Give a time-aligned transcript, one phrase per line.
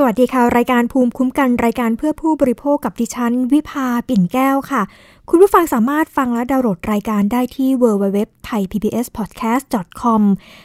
[0.00, 4.82] สวัสดีค่ะ รายการภูมิคุ้มกันรายการเพื่อผู้บริโภคกับดิฉัน วิภาปิ่นแก้วค่ะ
[5.28, 10.22] คุณผู้ฟังสามารถฟังและดาวน์โหลดรายการได้ที่ www.thaipbspodcast.com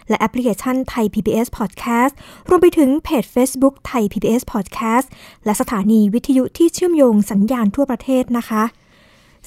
[0.09, 2.13] และแอปพลิเคชัน Thai PBS Podcast
[2.49, 5.07] รวมไปถึงเพจ Facebook Thai PBS Podcast
[5.45, 8.63] และสถานีวิทยุที่เชื่อมโยงสัญญาณทั่วประเทศนะคะ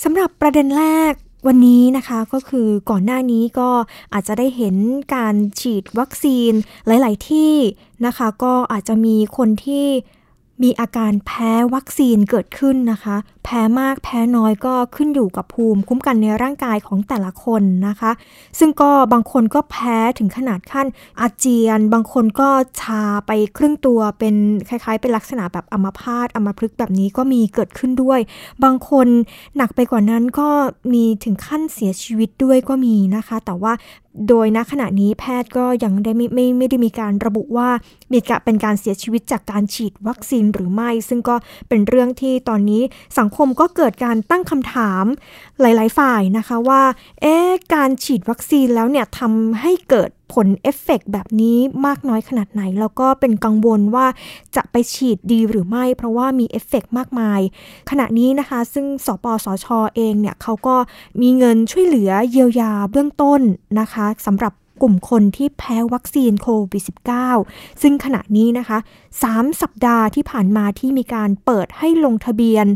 [0.02, 1.12] สำหรับประเด็นแรก
[1.46, 3.70] วันนี้นะคะก็คือก่อนหน้านี้ก็
[4.12, 4.76] อาจจะได้เห็น
[5.14, 6.52] การฉีดวัคซีน
[6.86, 7.54] หลาย ๆ ที่
[8.06, 9.86] นะคะ ก็อาจจะมีคนที่
[10.62, 13.16] มีอาการแพ้วัคซีนเกิดขึ้นนะคะ
[13.48, 18.12] แพ้มากแพ้น้อยก็ขึ้นอยู่กับภูมิ คุ้มกันในร่างกายของแต่ละคนนะคะ
[18.58, 20.86] ซึ่งก็บางคนก็แพ้ถึงขนาดขั้น
[21.20, 22.48] อาเจียน บางคนก็
[22.80, 24.34] ชาไปครึ่งตัวเป็น
[24.68, 28.20] คล้ายๆ เป็นลักษณะแบบอัมพาตอัมพฤกษ์แบบนี้ก็มีเกิดขึ้นด้วย
[28.64, 29.06] บางคน
[29.56, 30.48] หนักไปกว่านั้นก็
[30.92, 33.74] มีถึงขั้นเสียชีวิตด้วยก็มีนะคะ แต่ว่า
[34.28, 37.68] โดยณขณะนี้แพทย์ก็ยังได้ไม่ไม่ไม่ได้มีการระบุว่า
[38.12, 41.36] มีการเป็นการเสียชีวิตจากการฉีดวัคซีนหรือไม่ ซึ่งก็
[41.68, 42.82] เป็นเรื่องที่ตอนนี้
[43.18, 45.04] สังคมก็เกิดการตั้งคำถาม
[45.60, 46.82] หลาย ๆ ฝ่ายนะคะว่า
[47.22, 54.06] เอ๊ะ การฉีดวัคซีนแล้วเนี่ยทำให้เกิดผลเอฟเฟกแบบนี้มากน้อยขนาดไหน แล้วก็เป็นกังวลว่า
[54.56, 57.40] จะไปฉีดดีหรือไม่ เพราะว่ามีเอฟเฟกมากมาย
[57.90, 60.76] ขณะนี้นะคะ ซึ่งสปสช.เองเนี่ยเขาก็
[61.20, 63.40] มีเงินช่วยเหลือเยียวยาเบื้องต้น
[63.80, 64.52] นะคะสำหรับ
[64.82, 66.82] กลุ่มคนที่แพ้วัคซีนโควิด
[67.32, 68.78] -19 ซึ่งขณะนี้นะคะ
[69.20, 72.66] 3 สัปดาห์ที่ผ่านมาที่มีการเปิดให้ลงทะเบียน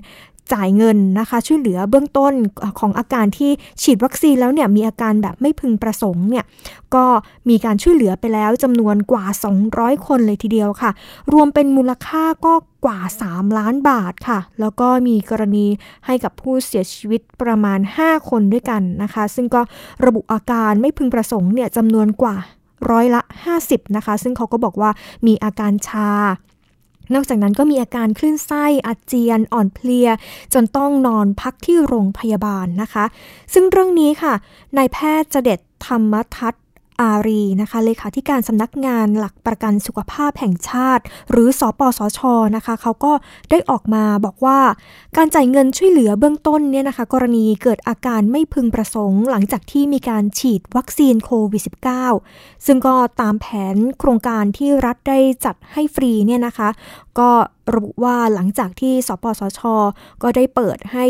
[0.53, 2.33] จ่ายเงินนะคะ ช่วยเหลือเบื้องต้น
[2.81, 3.51] ของอาการที่
[3.83, 6.45] ฉีดวัคซีนแล้วเนี่ยมีอาการแบบไม่พึงประสงค์เนี่ย
[6.95, 7.05] ก็
[7.48, 9.25] มีการช่วยเหลือไปแล้วจำนวนกว่า
[9.67, 10.91] 200 คนเลยทีเดียวค่ะ
[11.33, 12.98] รวมเป็นมูลค่าก็กว่า
[13.31, 15.67] 3 ล้านบาทค่ะ แล้วก็มีกรณี
[16.07, 19.62] ให้กับผู้เสียชีวิตประมาณ 5 คนด้วยกันนะคะ ซึ่งก็
[20.05, 22.36] ระบุอาการไม่พึงประสงค์เนี่ยจำนวนกว่า
[22.91, 23.23] ร้อยละ
[23.58, 24.91] 50 นะคะ ซึ่งเขาก็บอกว่า
[25.27, 26.11] มีอาการชา
[27.15, 30.09] นอกจากนั้นก็มีอาการคลื่นไส้อาเจียนอ่อนเพลีย
[30.55, 33.05] จนต้องนอนพักที่โรงพยาบาลนะคะ
[33.55, 34.35] ซึ่งเรื่องนี้ค่ะ
[34.77, 36.55] นายแพทย์จเด็ดธรรมทัศ
[37.00, 42.20] อารีนะคะเลขาธิการสำนักงานหลักประกันสุขภาพแห่งชาติ หรือสอปสช
[42.56, 43.12] นะคะเขาก็
[43.50, 44.58] ได้ออกมาบอกว่า
[45.16, 51.62] การจ่ายเงินช่วยเหลือเบื้องต้นเนี่ยนะคะ กรณีเกิดอาการไม่พึงประสงค์ หลังจากที่มีการฉีดวัคซีนโควิด
[52.14, 56.68] -19 ซึ่งก็ตามแผนโครงการที่รัฐได้จัดให้ฟรีเนี่ยนะคะ
[57.19, 57.31] ก็
[57.75, 59.61] ระบุว่าหลังจากที่สปสช
[60.23, 61.07] ก็ได้เปิดให้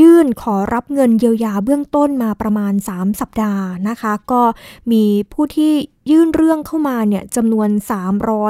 [0.00, 4.42] ยื่นขอรับเงินเยียวยาเบื้องต้นมาประมาณ 3 สัปดาห์นะคะ ก็
[4.92, 5.72] มีผู้ที่
[6.10, 7.68] ยื่นเรื่องเข้ามาเนี่ยจำนวน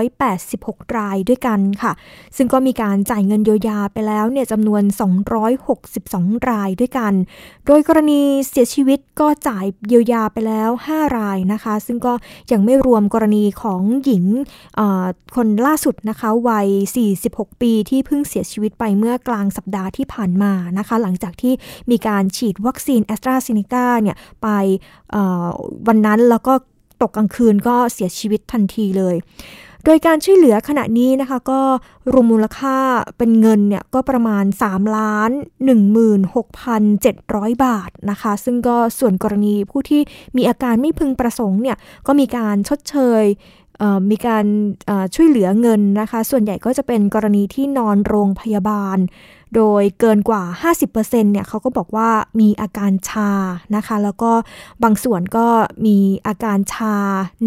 [0.08, 1.92] 386 รายด้วยกันค่ะ
[2.36, 4.82] ซึ่งก็มีการจ่ายเงินเยียวยาไปแล้วเนี่ยจำนวน
[5.66, 7.12] 262 รายด้วยกัน
[7.66, 12.12] โดยกรณีเสียชีวิตก็จ่ายเยียวยาไปแล้ว 5 รายนะคะ ซึ่งก็
[12.52, 14.24] ยังไม่รวมกรณีของหญิง
[15.36, 16.68] คนล่าสุดนะคะวัย
[17.14, 21.54] 46 ปีที่เพิ่งเสียชีวิตไปเมื่อกลางสัปดาห์ที่ผ่านมานะคะ หลังจากที่
[21.90, 24.48] มีการฉีดวัคซีนแอสตราเซเนกาเนี่ยไป
[25.86, 26.54] วันนั้นแล้วก็
[27.02, 29.16] ตกกลางคืนก็เสียชีวิตทันทีเลย
[29.86, 31.60] โดยการช่วยเหลือขณะนี้นะคะ ก็
[32.12, 32.76] รวมมูลค่า
[33.18, 35.30] เป็นเงินเนี่ยก็ประมาณ 3 ล้าน
[36.46, 40.00] 16,700 บาทนะคะ ซึ่งก็ส่วนกรณีผู้ที่
[40.36, 41.76] มีอาการไม่พึงประสงค์เนี่ย
[42.06, 43.24] ก็มีการชดเชย
[44.10, 44.44] มีการ
[45.14, 48.98] ช่วยเหลือเงินนะคะ ส่วนใหญ่ก็จะเป็นกรณีที่นอนโรงพยาบาล
[49.56, 50.42] โดยเกินกว่า
[50.82, 53.30] 50%เนี่ยเขาก็บอกว่ามีอาการชา
[53.76, 54.32] นะคะ แล้วก็
[54.82, 55.46] บางส่วนก็
[55.86, 56.96] มีอาการชา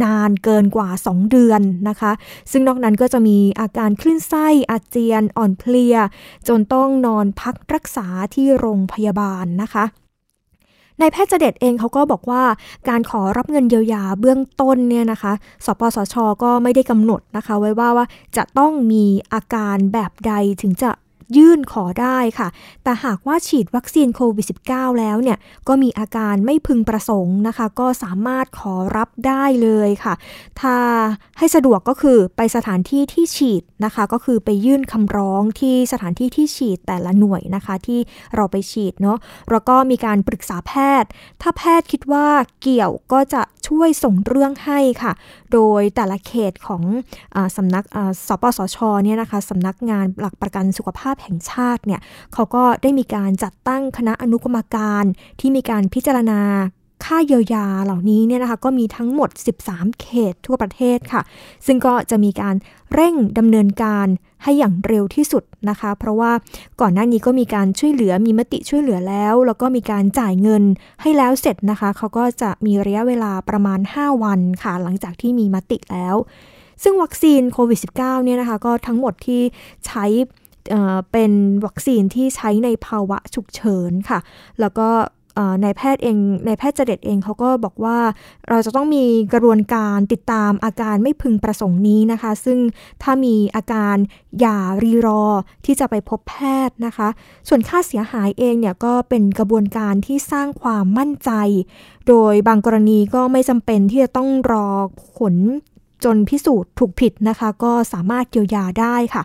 [0.03, 2.11] นานเกินกว่า 2 เดือนนะคะ
[2.51, 5.97] ซึ่งนอกนั้นก็จะมีอาการคลื่นไส้อาเจียนอ่อนเพลีย
[6.47, 9.85] จนต้องนอนพักรักษาที่โรงพยาบาลนะคะ
[11.01, 12.43] นายแพทย์เจเดตเองเขาก็บอกว่า
[12.89, 15.33] การขอรับเงินเยียวยาเบื้องต้นเนี่ยนะคะ
[15.65, 18.05] สปสช ก็ไม่ได้กำหนดนะคะ ไว้ว่าว่า
[18.37, 20.89] จะต้องมีอาการแบบใดถึงจะ
[21.37, 22.47] ยื่นขอได้ค่ะ
[22.83, 25.37] แต่หากว่าฉีดวัคซีนโควิด -19 แล้วเนี่ย
[25.67, 30.13] ก็มีอาการไม่พึงประสงค์นะคะ ก็สามารถขอรับได้เลยค่ะ
[30.61, 30.75] ถ้า
[31.37, 37.99] ให้สะดวกก็คือไปสถานที่ที่ฉีดนะคะ ก็คือไปยื่นคำร้องที่สถานที่ที่ฉีดแต่ละหน่วยนะคะ ที่
[38.35, 39.17] เราไปฉีดเนาะ
[39.51, 41.09] แล้วก็มีการปรึกษาแพทย์
[41.41, 42.27] ถ้าแพทย์คิดว่า
[42.61, 45.13] เกี่ยวก็จะ ช่วยส่งเรื่องให้ค่ะ
[45.53, 46.83] โดยแต่ละเขตของ
[47.35, 47.83] อสำนัก
[48.27, 52.01] สปสชเนี่ยนะคะสำนักงานหลักประกันสุขภาพแห่งชาติเนี่ย
[52.33, 55.03] เขาก็ได้มีการจัดตั้งคณะอนุกรรมการ
[55.39, 56.41] ที่มีการพิจารณา
[57.05, 59.29] ค่าเยียวยาเหล่านี้เนี่ยนะคะก็มีทั้งหมด
[59.65, 61.21] 13 เขตทั่วประเทศค่ะ
[61.65, 62.55] ซึ่งก็จะมีการ
[62.93, 64.07] เร่งดำเนินการ
[64.43, 66.31] ให้อย่างเร็วที่สุดนะคะ เพราะว่า
[66.81, 70.63] ก่อนหน้านี้ก็มีการช่วยเหลือมีมติช่วยเหลือแล้ว แล้วก็มีการจ่ายเงิน
[71.01, 76.15] ให้แล้วเสร็จนะคะ เขาก็จะมีระยะเวลาประมาณ 5 วันค่ะ หลังจากที่มีมติแล้ว
[76.83, 79.41] ซึ่งวัคซีนโควิด -19 เนี่ยนะคะ ก็ทั้งหมดที่
[79.87, 80.05] ใช้
[81.11, 81.31] เป็น
[81.65, 84.19] วัคซีนที่ใช้ในภาวะฉุกเฉินค่ะ
[84.59, 84.89] แล้วก็
[85.63, 86.17] นายแพทย์เอง
[86.47, 87.97] นายแพทย์เจเด็ดเองเขาก็บอกว่า
[88.49, 92.59] เราจะต้องมีกระบวนการติดตามอาการไม่พึงประสงค์นี้นะคะ ซึ่ง
[93.03, 93.95] ถ้ามีอาการ
[94.39, 95.23] อย่ารีรอ
[95.65, 96.35] ที่จะไปพบแพ
[96.67, 97.07] ทย์นะคะ
[97.47, 101.31] ส่วนค่าเสียหายเองเนี่ยก็เป็นกระบวนการที่สร้างความมั่นใจ
[102.07, 104.67] โดยบางกรณีก็ไม่จำเป็นที่จะต้องรอ
[105.17, 105.35] ผล
[106.03, 109.23] จนพิสูจน์ถูกผิดนะคะ ก็สามารถเยียวยาได้ค่ะ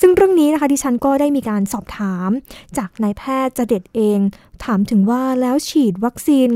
[0.00, 2.30] ซึ่งเรื่องนี้นะคะดิฉันก็ได้มีการสอบถาม
[2.76, 4.18] จากนายแพทย์จะเด็ดเอง
[4.64, 6.50] ถามถึงว่าแล้วฉีดวัคซีน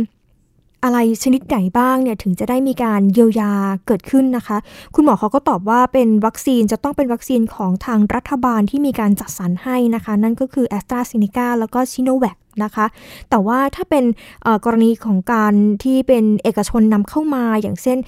[0.85, 3.53] อะไรชนิดไหนบ้างเนี่ยถึงจะได้มีการเยียวยา
[3.87, 4.57] เกิดขึ้นนะคะ
[4.95, 12.87] คุณหมอเขาก็ตอบว่าเป็นวัคซีนจะต้องเป็นวัคซีนของทางรัฐบาลที่มีการจัดสรรให้นะคะ นั่นก็คือแอสตราเซเนกาแล้วก็ซิโนแวค นะคะ
[13.31, 14.05] แต่ว่าถ้าเป็น
[14.65, 17.99] กรณีของการที่เป็นเอกชนนำเข้ามาอย่างเช่น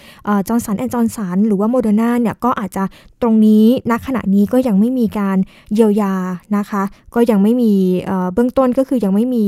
[0.48, 2.84] จอห์นสันแอนด์จอห์นสันหรือว่าโมเดอร์นาเนี่ยก็อาจจะ
[3.22, 5.38] ตรงนี้ณขณะนี้ก็ยังไม่มีการ
[5.74, 6.14] เยียวยา
[6.56, 6.82] นะคะ
[7.14, 7.72] ก็ยังไม่มี
[8.34, 9.44] เบื้องต้นก็คือยังไม่มี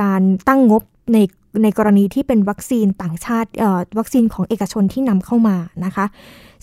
[0.00, 0.82] การตั้งงบ
[1.12, 1.18] ใน
[1.62, 3.50] ในกรณีที่เป็นวัคซีนต่างชาติ
[3.98, 6.04] วัคซีนของเอกชนที่นำเข้ามานะคะ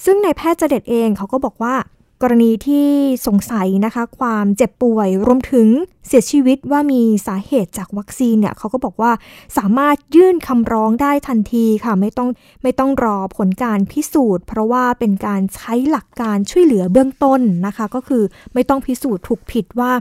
[0.06, 1.74] ซึ่งในแพทย์เจเด็ดเองเขาก็บอกว่า
[2.21, 2.88] กรณีที่
[3.27, 5.68] สงสัยนะคะ ความเจ็บป่วย รวมถึง
[6.07, 9.12] เสียชีวิตว่ามีสาเหตุจากวัคซีนเนี่ยเขาก็บอกว่า
[9.57, 12.30] สามารถยื่นคำร้องได้ทันทีค่ะ ไม่ต้อง
[12.63, 18.24] ไม่ต้องรอผลการพิสูจน์ เพราะว่าเป็นการใช้หลักการช่วยเหลือเบื้องต้นนะคะ ก็คือ
[18.54, 19.92] ไม่ต้องพิสูจน์ถูกผิดว่า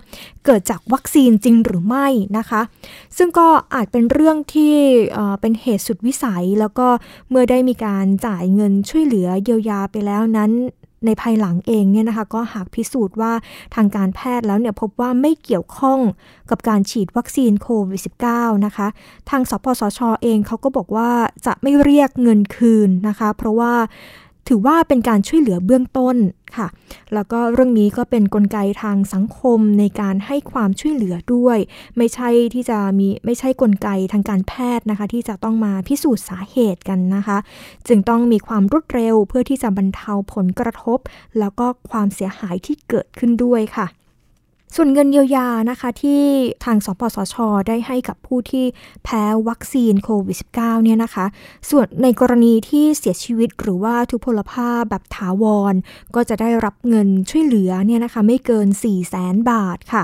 [0.44, 2.06] เกิดจากวัคซีนจริงหรือไม่
[2.38, 2.60] นะคะ
[3.16, 4.74] ซึ่งก็อาจเป็นเรื่องที่
[5.40, 6.86] เป็นเหตุสุดวิสัย แล้วก็
[7.30, 10.52] เมื่อได้มีการจ่ายเงินช่วยเหลือเยียวยาไปแล้วนั้น
[11.06, 13.32] ในภายหลังเองเนี่ยนะคะก็หากพิสูจน์ว่า
[13.74, 16.00] ทางการแพทย์แล้วเนี่ยพบว่าไม่เกี่ยวข้อง
[16.50, 18.00] กับการฉีดวัคซีนโควิด
[18.32, 18.88] -19 นะคะ
[19.30, 21.10] ทางสปสชอเองเขาก็บอกว่า
[21.46, 23.72] จะไม่เรียกเงินคืนนะคะ เพราะว่า
[24.48, 26.16] ถือว่าเป็นการช่วยเหลือเบื้องต้น
[26.56, 26.68] ค่ะ
[27.14, 31.58] แล้วก็เรื่องนี้ก็เป็นนกลไกทางสังคมในการให้ความช่วยเหลือด้วย
[31.96, 37.38] ไม่ใช่ที่จะมีไม่ใช่กลไกทางการแพทย์นะคะ ที่จะต้องมาพิสูจน์สาเหตุกันนะคะ
[37.88, 40.98] จึงต้องมีความรวดเร็วเพื่อที่จะบรรเทาผลกระทบ
[41.38, 43.86] แล้วก็ความเสียหายที่เกิดขึ้นด้วยค่ะ
[44.74, 46.22] ส่วนเงินเยียวยานะคะที่
[46.64, 47.34] ทางสปสช
[47.68, 48.64] ได้ให้กับผู้ที่
[49.04, 51.26] แพ้วัคซีนโควิด -19 เนี่ยนะคะ
[51.70, 55.74] ส่วนในกรณีที่เสียชีวิตหรือว่าทุพพลภาพแบบถาวร
[56.14, 60.02] ก็จะได้รับเงินช่วยเหลือเนี่ยนะคะไม่เกิน 4 0 0แสนบาทค่ะ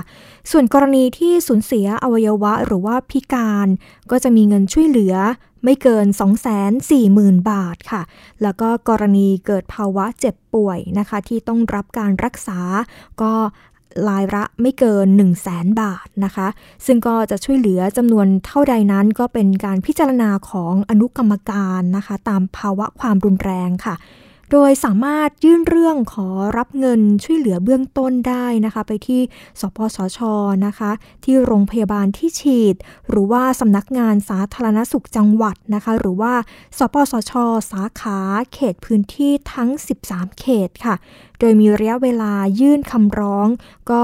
[0.51, 3.67] ส่วนกรณีที่สูญเสียอวัยวะหรือว่าพิการ
[4.11, 5.15] ก็จะมีเงินช่วยเหลือ
[5.63, 6.07] ไม่เกิน
[6.77, 8.01] 240,000 บาทค่ะ
[8.41, 12.59] แล้วก็กรณีเกิดภาวะเจ็บป่วยนะคะ ที่ต้องรับการรักษา
[13.21, 13.33] ก็
[14.09, 16.47] รายละไม่เกิน 1 0 0 0 0แสนบาทนะคะ
[16.85, 23.95] ซึ่งก็จะช่วยเหลือจำนวนเท่าใดนั้นก็เป็นการพิจารณาของอนุกรรมการนะคะ ตามภาวะความรุนแรงค่ะ
[24.57, 29.21] โดยสามารถยื่นเรื่องขอรับเงินช่วยเหลือเบื้องต้นได้นะคะ ไปที่
[29.59, 30.19] สปสช
[30.65, 30.91] นะคะ
[31.23, 32.75] ที่โรงพยาบาลที่ฉีด
[33.09, 36.33] หรือว่าสำนักงานสาธารณสุขจังหวัดนะคะ หรือว่า
[36.77, 37.33] สปสช
[37.71, 38.19] สาขา
[38.53, 39.69] เขตพื้นที่ทั้ง
[40.05, 40.95] 13 เขตค่ะ
[41.39, 43.47] โดยมีระยะเวลายื่นคำร้อง
[43.91, 44.03] ก็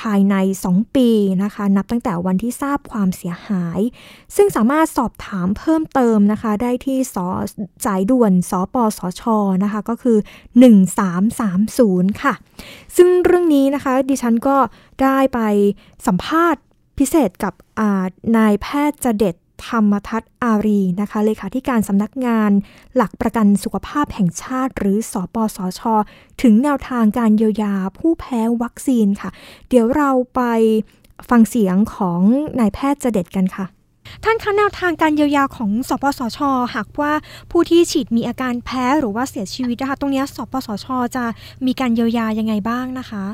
[0.00, 0.34] ภายใน
[0.68, 1.10] 2 ปี
[1.42, 3.80] นะคะ นับตั้งแต่วันที่ทราบความเสียหาย
[4.36, 7.16] ซึ่งสามารถสอบถามเพิ่มเติมนะคะ ได้ที่ส
[7.84, 9.22] สายด่วนสปสช
[9.62, 10.18] นะคะ ก็คือ
[11.40, 12.34] 1330 ค่ะ
[12.96, 14.56] ซึ่งเรื่องนี้นะคะดิฉันก็
[15.02, 15.40] ได้ไป
[16.06, 16.62] สัมภาษณ์
[16.98, 17.54] พิเศษกับ
[18.36, 19.34] นายแพทย์จเด็ด
[19.66, 22.50] ธรรมทัศน์อารีนะคะเลขาธิการสำนักงาน
[22.96, 25.94] หลักประกันสุขภาพแห่งชาติ หรือสอปสอชอ
[26.42, 29.30] ถึงแนวทางการเยียวยาผู้แพ้วัคซีนค่ะ
[29.68, 30.40] เดี๋ยวเราไป
[31.30, 32.20] ฟังเสียงของ
[32.58, 33.66] นายแพทย์จะเด็ดกันค่ะ
[34.24, 36.38] ท่านคะแนวทางการเยียวยาของสปสช
[36.74, 37.12] หากว่า
[37.50, 41.24] ผู้ที่ฉีดมีอาการแพ้หรือว่าเสียชีวิตนะคะตรงนี้สปสช จะ
[41.66, 43.24] มีการเยียวยายังไงบ้างนะคะ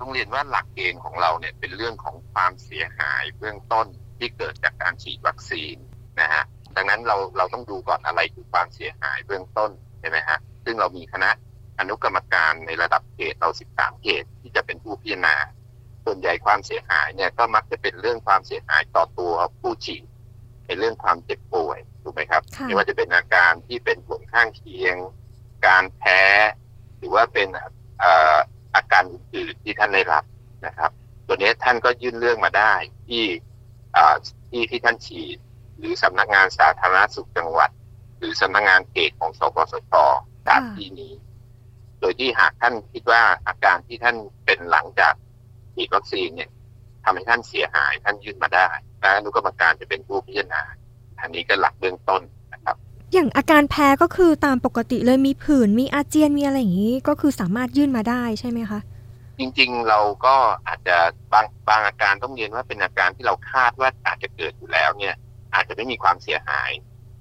[0.00, 3.86] ต้องเรียนว่าหลักเกณฑ์ของเราเนี่ยเป็นเรื่องของความเสียหายเบื้องต้น
[4.24, 5.76] ที่เกิดจากการฉีดวัคซีน
[6.20, 6.42] นะฮะ
[6.76, 11.30] ดังนั้นเราเราต้องดูก่อนอะไรคือความเสียหายเบื้องต้นใช่ไหมฮะซึ่งเรามีคณะ
[11.78, 15.34] อนุกรรมการในระดับเขตเรา 13 เขตที่จะเป็นผู้พิจารณา
[16.04, 20.04] ส่วนใหญ่ความเสียหายเนี่ยก็มักจะเป็นเรื่องความเสียหายต่อตัวผู้ฉีด
[20.66, 24.96] ในเรื่องความเจ็บป่วยถูกไหมครับไม่ว่าจะเป็นอาการที่เป็นผลข้างเคียง
[25.66, 26.20] การแพ้
[26.98, 27.48] หรือว่าเป็น
[28.74, 30.24] อาการอื่นๆที่ท่านได้รับ
[30.66, 30.90] นะครับ
[31.26, 32.74] ตัวนี้ท่านก็ยื่นเรื่องมาได้
[33.08, 33.24] ที่
[34.50, 35.38] ที่ที่ท่านฉีด
[35.78, 37.70] หรือสำนักงานสาธารณสุขจังหวัด
[38.18, 39.92] หรือสำนักงานเขตของสปสช
[40.48, 41.12] ตามที่นี้
[42.00, 45.14] โดยที่หากท่านคิดว่าอาการที่ท่านเป็นหลังจาก
[45.74, 46.50] ฉีดวัคซีนเนี่ย
[47.04, 48.68] ทำให้ท่านเสียหายท่านยื่นมาได้
[49.00, 50.62] และอนุกรรมการจะเป็นผู้พิจารณา
[51.20, 52.22] อันนี้ก็หลักเบื้องต้น
[52.52, 52.76] นะครับ
[53.12, 58.80] อย่างอาการแพ้ก็คือตามปกติเลยมีผื่นมีอาเจียนมีอะไรอย่างนี้ ก็คือสามารถยื่นมาได้ใช่ไหมคะ
[59.38, 60.36] จริงๆ เราก็
[60.66, 60.96] อาจจะ
[61.32, 65.14] บางบางอาการต้องเรียนว่าเป็นอาการที่เราคาดว่าอาจจะเกิดอยู่แล้วเนี่ย
[65.54, 66.70] อาจจะไม่มีความเสียหาย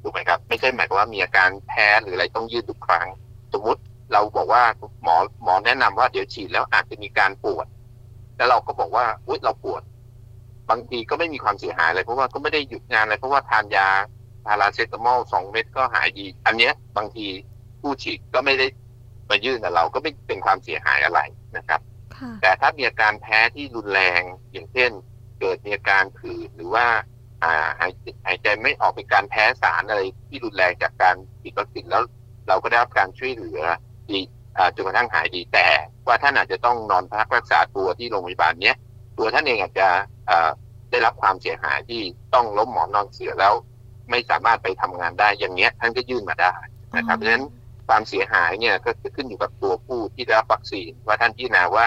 [0.02, 3.08] ถูกไหมครับ ไม่ใช่หมายความว่ามีอาการแพ้หรืออะไรต้องยื่นทุกครั้ง
[3.54, 3.82] สมมุติ
[4.14, 4.64] เราบอกว่า
[5.04, 7.68] หมอหมอแนะนำว่าเดี๋ยวฉีดแล้วอาจจะมีการปวด
[8.38, 9.82] แล้วเราก็บอกว่าอุ้ยเราปวด
[10.70, 13.88] บางทีก็ไม่มีความเสียหายเลยเพราะว่าก็ไม่ได้หยุดงานเลยเพราะว่าทานยา
[14.46, 17.28] พาราเซตามอลสองเม็ดก็หายดี อันเนี้ยบางที
[17.82, 18.68] ผู้ฉีดก็ไม่ได้
[19.30, 21.20] มายื่นกับเราก็ไม่เป็นความเสียหายอะไร
[21.58, 21.82] นะครับ
[22.42, 24.92] แต่ถ้ามีอาการแพ้ที่รุนแรงอย่างเช่น
[25.40, 26.86] เกิดมีอาการผื่นหรือว่า
[27.44, 27.92] อ่าหาย
[28.26, 32.04] หายใจไม่ออกเป็นการแพ้สารอะไรที่รุนแรงจากการฉีดวัคซีนแล้ว
[32.48, 33.62] เราก็ได้รับการช่วยเหลือ
[34.10, 34.20] ดี
[34.58, 35.68] อ่าจนกระทั่งหายดีแต่
[36.08, 38.76] ว่าท่านอาจจะต้องนอนพักรักษาตัวที่โรงพยาบาลเนี้ย
[39.18, 39.88] ตัวท่านเองอาจจะ
[40.30, 40.50] อ่า
[40.92, 42.02] ได้รับความเสียหายที่
[42.34, 43.54] ต้องล้มหมอนนอนเสือแล้ว
[44.10, 46.54] ไม่สามารถไปทำงานได้อย่างเนี้ยท่านก็ยื่นมาได้
[46.98, 47.46] นะครับเพราะฉะนั้น
[47.88, 51.86] ความเสียหายเนี่ยก็จะขึ้นอยู่กับตัวผู้ที่ได้รับวัคซีนว่าท่านพิจารณาว่า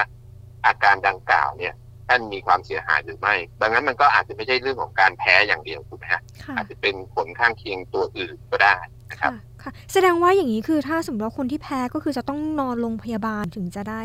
[0.66, 1.74] อาการดังกล่าวเนี่ย
[2.08, 8.76] ท่านมีความเสียหายหรือไม่ ดังนั้นมันก็อาจจะไม่ใช่เรื่องของการแพ้อย่างเดียวถูกไหมฮะค่ะอาจจะเป็นผลข้างเคียงตัวอื่นก็ได้
[9.10, 14.02] นะครับค่ะค่ะ แสดงว่าอย่างนี้คือถ้าสมมติว่าคนที่แพ้ก็คือจะต้องนอนโรงพยาบาลถึงจะได้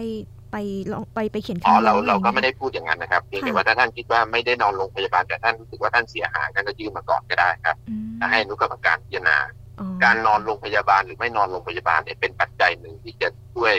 [0.52, 0.56] ไป
[0.92, 9.38] ลองไปไปเขียนอ๋อคำเราร้องเราก็อะไม่รอย่งงี้ยได้พูดอย่างนั้นนะครับเพียงแต่ค่ะว่าถ้าท่านคิดว่าไม่ได้นอนโรงพยาบาลแต่ท่านรู้สึกว่าท่านเสียหายท่านก็ยื่นมาก่อนก็ได้ครับอืมให้อนุกรรมการพิจารณา
[9.80, 13.76] อ๋อการนอนโรงพยาบาลหรือไม่นอนโรงพยาบาลเนี่ยเป็นปัจจัยหนึ่งที่จะช่วย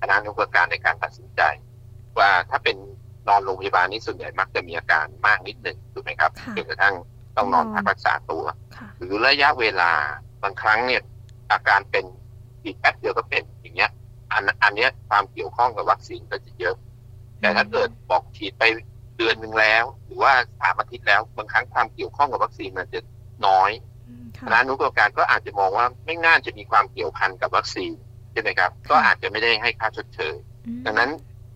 [0.00, 1.42] คณะอนุกรรมการในการตัดสินใจ
[2.18, 2.76] ว่าถ้าเป็น
[3.28, 6.94] นอนโรงพยาบาลนี่ส่วนใหญ่มักจะมีอาการมากนิดหนึ่งถูกไหมครับค่ะจนกระทั่ง
[7.36, 8.44] ต้องนอนพักรักษาตัว
[8.76, 9.92] ค่ะหรือระยะเวลา
[10.42, 11.02] บางครั้งเนี่ย
[11.52, 12.04] อาการเป็น
[12.64, 13.90] อีกแป๊บเดียวก็เป็นอย่างเงี้ย
[14.32, 16.76] อันอันเนี้ยความเกี่ยวข้องกับวัคซีนก็จะเยอะ
[17.40, 18.64] แต่ถ้าเกิดบอกฉีดไป
[19.16, 23.00] เดือนหนึ่งแล้ว หรือว่าสามอาทิตย์แล้วบางครั้งความเกี่ยวข้องกับวัคซีนมันจะ
[23.46, 23.70] น้อย
[24.08, 27.92] อืมคค่ะณะอนุกรรมการก็อาจจะมองว่าไม่น่าจะมีความเกี่ยวพันกับวัคซีน
[28.32, 30.34] ใช่ไหมครับ ก็อาจจะไม่ได้ให้ค่าชดเชย
[30.66, 31.10] อืมดังนั้น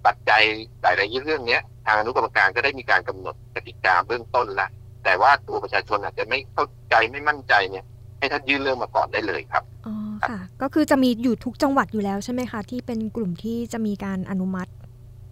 [0.06, 0.42] ปัจจัย
[0.82, 4.70] หลายๆเรื่องเนี้ย ทางอนุกรรมการก็ได้มีการกำหนดกติกาเบื้องต้นแล้ว
[5.04, 7.84] แต่ว่าตัวประชาชนอาจจะไม่เข้าใจไม่มั่นใจเนี่ย
[8.18, 9.94] ให้ท่านยื่นเรื่องมาก่อนได้เลยครับอ๋อ
[10.28, 14.70] ค่ะ ก็คือจะมีอยู่ทุกจังหวัดอยู่แล้วใช่ไหมคะที่เป็นกลุ่มที่จะมีการอนุมัติ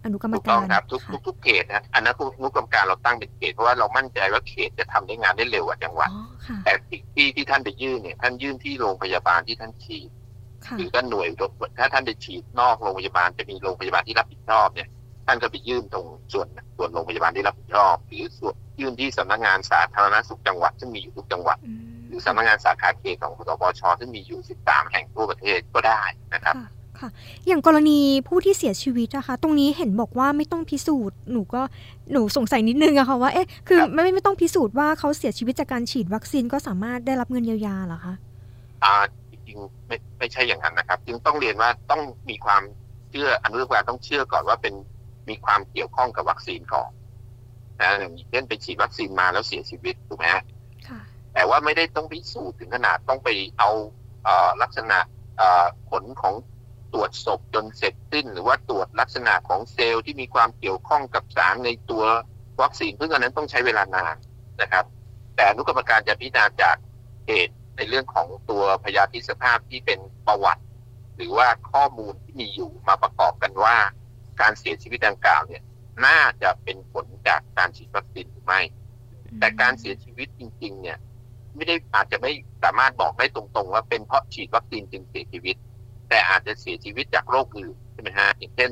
[0.04, 10.08] อนุกรรมถูกกาต้องรครับทุกค่ะทุกทุกเขตนะอันนั้นอนุกรรมการเราตั้งเป็นเขตเพราะว่าเรามั่นใจว่าเขตจะทำได้งานได้เร็วกว่าจังหวัดอ๋อค่ะแต่ที่ที่ที่ท่านไปยื่นเนี่ยท่านยื่นที่โรงพยาบาลที่ท่านฉีด
[10.66, 11.28] ค่ะหรือท่านหน่วย
[11.78, 14.88] ถ้าท่านไปฉีดนอกโรงพยาบาลจะมีโรงพยาบาลที่รับผิดชอบเนี่ย
[15.26, 16.46] ท่านก็ไปยื่นตรงส่วน
[16.76, 26.02] ส่วนโรงพยาบาลที่รับผิดชอบ หรือส่วนยื่นที่สำนักงานสาธารณสุขจังหวัด ซึ่งมีอยู่ทุกจังหวัดอืมหรือสำนักงานสาขาเขตของสปชซึ่งมีอยู่ 13 แห่งทั่วประเทศก็ได้
[26.34, 26.68] นะครับค่ะ
[27.00, 27.08] ค่ะ
[27.46, 31.62] อย่างกรณีผู้ที่เสียชีวิตนะคะ ตรงนี้เห็นบอกว่าไม่ต้องพิสูจน์ หนูก็
[32.12, 38.14] หนูสงสัยนิดนึงอะค่ะว่า เอ๊ะ คือครับไม่ไม่ต้องพิสูจน์ว่าเขาเสียชีวิตจากการฉีดวัคซีนก็สามารถได้รับเงินเยียวยาเหรอคะ
[38.84, 38.94] อ่า
[39.25, 39.25] จริ
[39.56, 42.62] งๆไม่ไม่ใช่อย่างนั้นนะครับ จึงต้องเรียนว่าต้องมีความ
[43.10, 44.74] เชื่ออนุกรรมการต้องเชื่อก่อนว่าเป็น
[45.28, 46.90] มีความเกี่ยวข้องกับวัคซีนก่อน
[47.80, 50.44] นะอย่างเช่นไปฉีดวัคซีนมาแล้วเสียชีวิตถูกไหมฮะ
[50.88, 51.00] ค่ะ
[51.34, 53.70] แต่ว่าไม่ได้ต้องพิสูจน์ถึงขนาดต้องไปเอา
[54.24, 54.98] เอ่อลักษณะ
[55.38, 56.34] เอ่อผลของ
[56.92, 62.04] ตรวจศพจนเสร็จสิ้น หรือว่าตรวจลักษณะของเซลล์ที่มีความเกี่ยวข้องกับสารในตัว
[62.62, 64.16] วัคซีนซึ่งอันนั้นต้องใช้เวลานาน
[64.62, 64.84] นะครับ
[65.34, 66.76] แต่อนุกรรมการจะพิจารณาจาก
[67.26, 70.62] เหตุ ในเรื่องของตัวพยาธิสภาพที่เป็นประวัติ
[71.16, 73.76] หรือว่าข้อมูลที่มีอยู่มาประกอบกันว่า
[74.40, 75.62] การเสียชีวิตดังกล่าวเนี่ย
[76.06, 78.60] น่าจะเป็นผลจากการฉีดวัคซีนหรือไม่
[79.38, 80.98] แต่การเสียชีวิตจริง ๆ เนี่ย
[81.54, 85.56] ไม่ได้อาจจะไม่สามารถบอกได้ตรงๆ ว่าเป็นเพราะฉีดวัคซีนจึงเสียชีวิต
[86.08, 88.70] แต่อาจจะเสียชีวิตจากโรคอื่นใช่ไหมฮะอย่างเช่น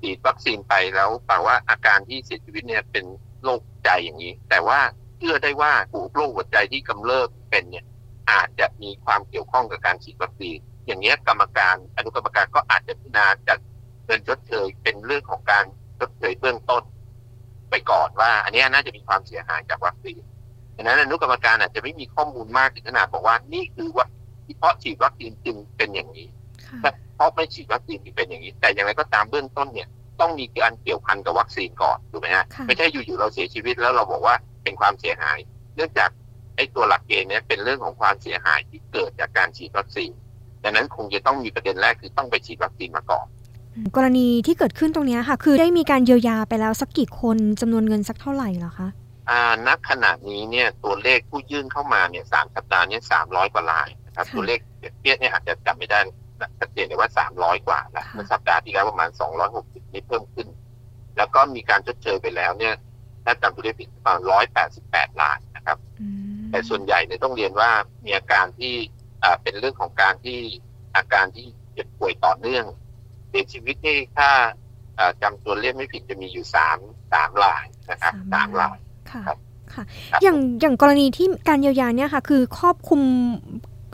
[0.00, 3.04] ฉีดวัคซีนไปแล้วแปลว่าอาการที่เสียชีวิตเนี่ยเป็น
[3.44, 4.80] โรคใจอย่างนี้ แต่ว่า
[5.18, 5.72] เชื่อได้ว่า
[6.14, 7.84] โรคหัวใจที่กำเริบเป็นเนี่ย
[8.30, 13.58] อาจจะมีความเกี่ยวข้องกับการฉีดวัคซีนอย่างเงี้ยกรรมการอนุกรรมการก็อาจจะพิจารณาจัด
[14.06, 15.64] เงินชดเชยเป็นเรื่องของการ
[15.98, 16.82] ชดเชยเบื้องต้น
[17.70, 20.20] ไปก่อนว่า อันเนี้ยน่าจะมีความเสียหายจากวัคซีน
[20.76, 24.06] ดังนั้นอนุกรรมการอาจจะไม่มีข้อมูลมากถึงขนาดบอกว่านี่คือว่า
[24.58, 26.28] เพราะฉีดวัคซีนจึงเป็นอย่างนี้
[26.66, 29.88] ค่ะเพราะไม่ฉีดวัคซีนจึงเป็นอย่างนี้ แต่อย่างไรก็ตามเบื้องต้นเนี่ย
[30.20, 35.38] ต้องมีการเกี่ยวพันกับวัคซีนก่อนถูกไหมฮะค่ะไม่ใช่อยู่ๆเราเสียชีวิตแล้วเราบอกว่าเป็นความเสียหาย
[35.76, 36.10] เนื่องจาก
[36.56, 40.10] ไอ้ตัวหลักเกณฑ์เนี้ยเป็นเรื่องของความเสียหายที่เกิดจากการฉีดวัคซีน
[40.62, 43.26] ดังนั้นคงจะต้องมีประเด็นแรกคือต้องไปฉีดวัคซีนมาก่อน
[43.96, 48.88] กรณีที่เกิดขึ้นตรงเนี้ยค่ะ คือได้มีการเยียวยาไปแล้วสักกี่คนจำนวนเงินสักเท่าไหร่เหรอคะ
[49.30, 55.98] อ่าณขณะนี้เนี่ยตัวเลขผู้ยื่นเข้ามาเนี่ยสามสัปดาห์เนี่ยสามร้อยกว่ารายนะครับค่ะตัวเลขเปรียบเทียบเนี่ยอาจจะจำไม่ได้
[56.58, 59.10] ชัดเจนเลยว่า300กว่าแล้วเมื่อสัปดาห์ที่แล้วประมาณ
[59.52, 60.48] 260นี่เพิ่มขึ้น
[61.16, 62.74] แล้วก็มีการชดเชยไปแล้วเนี่ย
[63.24, 64.20] ถ้าจำตัวเลขผิดประมาณ
[64.70, 65.78] 188ล้านนะครับ
[66.50, 67.70] แต่ส่วนใหญ่เนี่ยต้องเรียนว่า
[68.04, 68.74] มีอาการที่
[69.42, 70.38] เป็นเรื่องของการที่
[70.96, 72.64] อาการที่เจ็บป่วยต่อเนื่อง
[73.28, 74.30] เสียชีวิตนี่ถ้า
[75.22, 76.78] จำตัวเลขไม่ผิดจะมีอยู่สาม
[77.12, 78.76] สามรายนะครับสามราย
[79.10, 79.22] ค่ะ
[79.74, 79.84] ค่ะ
[80.22, 83.00] อย่างอย่างกรณีที่การเยียวยาเนี่ยค่ะ คือครอบคลุม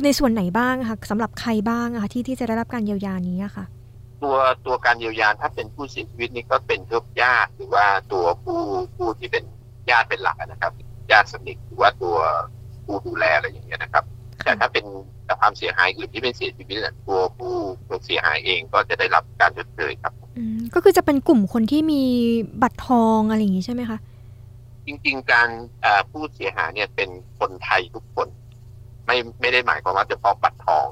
[0.04, 3.64] ในส่วนไหนบ้างคะสำหรับใครบ้างอะคะที่ที่จะได้รับการเยียวยานี้ค่ะ
[4.22, 8.60] ตัวตัวการเยียวยาถ้าเป็นผู้เสียชีวิตนี่ก็เป็นเพื่อญาติหรือว่าตัวผู้
[8.96, 9.44] ผู้ที่เป็น
[9.90, 10.72] ญาติเป็นหลักนะครับ
[11.12, 12.16] ญาติสนิทหรือว่าตัว
[12.84, 14.04] ผู้ดูแลอะไรอย่างเงี้ยนะครับ
[14.44, 14.84] แต่ถ้าเป็น
[15.40, 16.76] ความเสียหายอื่นที่เป็นเสียชีวิต
[17.06, 17.54] ตัวผู้
[17.88, 20.12] ตัวเสียหายเองก็จะได้รับการชดเชยครับ
[20.74, 22.02] ก็คือจะเป็นกลุ่มคนที่มี
[22.62, 23.98] บัตรทองอะไรอย่างนี้ใช่ไหมคะ
[24.86, 25.48] จริงๆ การ
[26.10, 28.28] ผู้เสียหายเนี่ยเป็นคนไทยทุกคน
[29.06, 30.86] ไม่ไม่ได้หมายความว่าจะพาะบัตรทอง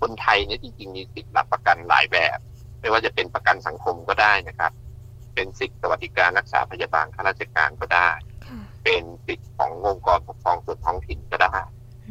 [0.00, 2.38] คนไทยเนี่ยจริงๆมีสิทธิรับประกันหลายแบบ
[2.80, 4.72] ไม่ว่าจะเป็นประกันสังคมก็ได้นะครับ
[5.34, 8.08] เป็นสิทธิสวัสดิการรักษาพยาบาลข้าราชการก็ได้
[8.86, 11.54] เป็นสิทธิขององค์กรปกครองส่วนท้องถิ่นก็ได้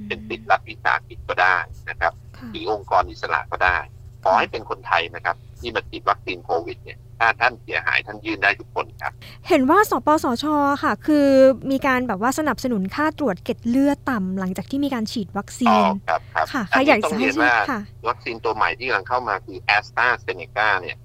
[0.08, 1.55] เป็นสิทธิรัฐวิสาหกิจก็ได้
[1.89, 2.13] นะครับ
[2.51, 3.77] หรือองค์กรอิสระก็ได้
[4.24, 9.13] ขอให้เป็นคนไทยนะครับ ที่มาฉีดวัคซีนโควิดเนี่ยถ้าท่านเสียหายท่านยื่นได้ทุกคนครับ
[9.48, 10.46] เห็นว่าสปสช
[10.84, 11.27] ค่ะ คือ
[11.72, 17.55] มีการแบบว่าสนับสนุนค่าตรวจเกล็ดเลือดต่ำหลังจากที่มีการฉีดวัคซีนครับครับค่ะอยากจะให้ว่า
[18.08, 20.98] วัคซีนตัวใหม่ที่กำลังเข้ามาคือแอสตราเซเนกาเนี่ย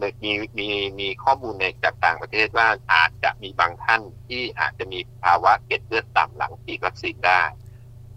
[0.00, 0.68] มีมี
[1.00, 7.42] มีข้อมูลในจากต่างประเทศว่าอาจจะมีบางท่านที่อาจจะมีภาวะเกล็ดเลือดต่ำหลังฉีดวัคซีนได้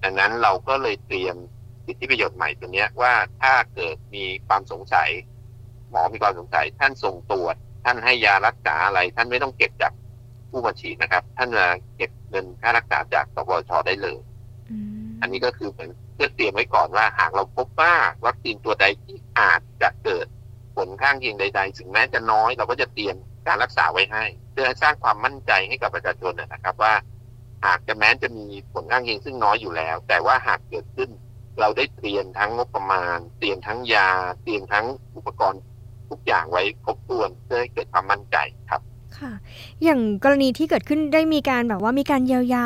[0.04, 1.36] ดังนั้นเราก็เลยเตรียม
[1.86, 5.10] สิทธิประโยชน์ใหม่ตัวนี้ว่าถ้าเกิดมีความสงสัย
[5.90, 7.56] หมอมีความสงสัย ท่านส่งตรวจ
[7.86, 9.94] ท่านให้ยารักษาอะไร ท่านไม่ต้องเก็บจาก
[10.50, 14.20] ผู้มาฉีดนะครับ ท่านมาเก็บเงินค่ารักษาจากสปชได้เลย
[15.22, 17.94] อันนี้ก็คือเหมือนเพื่อเตรียมไว้ก่อนว่าหากเราพบว่า
[18.26, 20.28] วัคซีนตัวใดที่อาจจะเกิด
[20.76, 23.16] ผลข้างเคียงใด ๆ ถึงแม้จะน้อยเราก็จะเตรียม
[23.48, 26.94] การรักษาไว้ให้ เพื่อสร้างความมั่นใจให้กับประชาชนนะครับว่า
[27.66, 31.10] หากจะแม้จะมีผลข้างเคียงซึ่งน้อยอยู่แล้ว แต่ว่าหากเกิดขึ้น
[31.60, 34.10] เราได้เตรียมทั้งงบประมาณ เตรียมทั้งยา
[34.44, 34.86] เตรียมทั้ง
[35.16, 35.62] อุปกรณ์
[36.10, 38.38] ทุกอย่างไว้ครบถ้วนเพื่อให้เกิดความมั่นใจ
[38.70, 38.82] ครับ
[39.22, 39.34] ค่ะ
[39.84, 42.66] อย่างกรณีที่เกิดขึ้นได้มีการแบบว่ามีการเยียวยา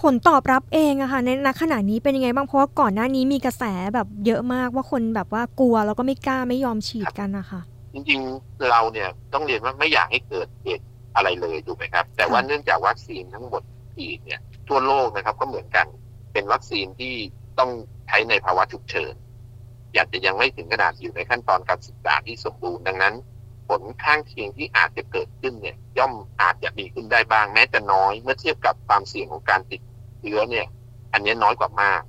[0.00, 7.60] ผลตอบรับเองอะค่ะในณขณะนี้เป็นยังไงบ้างเพราะว่าก่อนหน้านี้มีกระแสแบบเยอะมากว่าคนแบบว่ากลัวแล้วก็ไม่กล้าไม่ยอมฉีดกันนะคะ
[7.92, 10.84] จริงๆเราเนี่ยต้องเรียนว่าไม่อยากให้เกิดเหตุ
[11.14, 13.62] อะไรเลยถูกไหมครับ แต่ว่าเนื่องจากวัคซีนทั้งหมด
[13.94, 15.86] ที่เนี่ยทั่วโลกนะครับก็เหมือนกัน
[16.32, 17.14] เป็นวัคซีนที่
[17.58, 17.70] ต้อง
[18.06, 19.14] ใช้ในภาวะฉุกเฉิน
[19.94, 23.14] อยากจะยังไม่ถึงขนาดอยู่ในขั้นตอนการศึกษาที่สมบูรณ์ดังนั้น
[23.68, 29.80] ผลข้างเคียงที่อาจจะเกิดขึ้นเนี่ย ย่อมอาจจะมีขึ้นได้บ้างแม้จะน้อยเมื่อเทียบกับความเสี่ยงของการติด
[30.20, 30.66] เชื้อเนี่ย
[31.12, 32.02] อันนี้น้อยกว่ามาก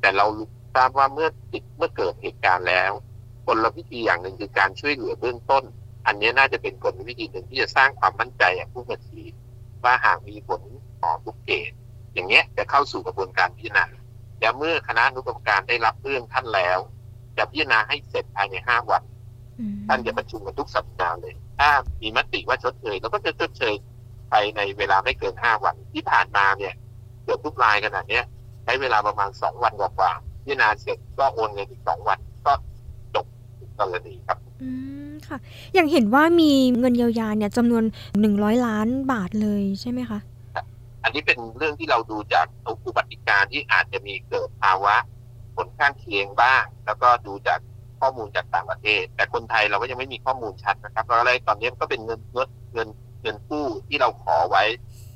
[0.00, 0.26] แต่เรา
[0.74, 2.92] ทราบว่าเมื่อติดเมื่อเกิดเหตุการณ์แล้ว
[3.46, 5.64] กลวิธีอย่างหนึ่งคือการช่วยเหลือเบื้องต้น
[6.06, 9.34] อันนี้น่าจะเป็นกลวิธีหนึ่งที่จะสร้างความมั่นใจให้ผู้มาฉีด
[9.84, 10.62] ว่าหากมีผล
[11.00, 11.72] ของทุกเกต
[12.14, 13.84] อย่างเงี้ยจะเข้าสู่กระบวนการพิจารณา
[14.40, 16.78] และเมื่อคณะนุกรรมการได้รับเรื่องท่านแล้ว
[17.36, 19.02] จะพิจารณาให้เสร็จภายในห้าวัน
[19.88, 21.70] ท่านจะประชุมกันทุกสัปดาห์เลยถ้า
[22.02, 23.74] มีมติว่าชดเชยเราก็จะชดเชย
[24.30, 26.74] ภายในเวลาไม่เกินห้าวันที่ผ่านมาเนี่ย
[27.24, 28.20] เกือบทุกรายขนาดนี้
[28.64, 30.12] ใช้เวลาประมาณสองวันกว่า
[30.44, 32.52] พิจารณาเสร็จก็โอนเงินอีกสองวันก็
[33.14, 33.26] จบ
[33.78, 34.70] กรณีครับ อื
[35.08, 35.38] มค่ะ
[35.74, 37.84] อย่างเห็นว่ามีเงินเยียวยาเนี่ยจำนวน
[38.20, 40.18] หนึ่งร้อยล้านบาทเลยใช่ไหมคะ
[41.02, 42.46] อันนี้เป็นเรื่องที่เราดูจาก
[42.86, 44.96] อุบัติการที่อาจจะมีเกิดภาวะ
[45.56, 47.58] ผลข้างเคียงบ้าง แล้วก็ดูจาก
[48.00, 52.88] ข้อมูลจากต่างประเทศ แต่คนไทยเราก็ยังไม่มีข้อมูลชัดนะครับเราเลยตอนนี้ก็เป็นเงินเงินเงิน
[53.22, 54.64] เงินกู้ที่เราขอไว้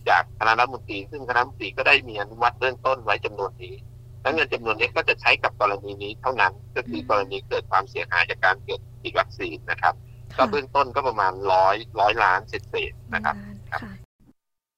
[0.09, 3.75] จากคณะรัฐมนตรี ซึ่งคณะรัฐมนตรีก็ได้มีอนุมัติเริ่มต้นไว้จำนวนนี้
[4.23, 9.95] และเงินจำนวนนี้ก็จะใช้กับกรณีนี้เท่านั้น ก็คือกรณีเกิดความเสียหายจากการเกิดฉีดวัคซีนนะครับ
[10.37, 13.37] ก็เบื้องต้นก็ประมาณร้อยร้อยล้านเศษนะครับ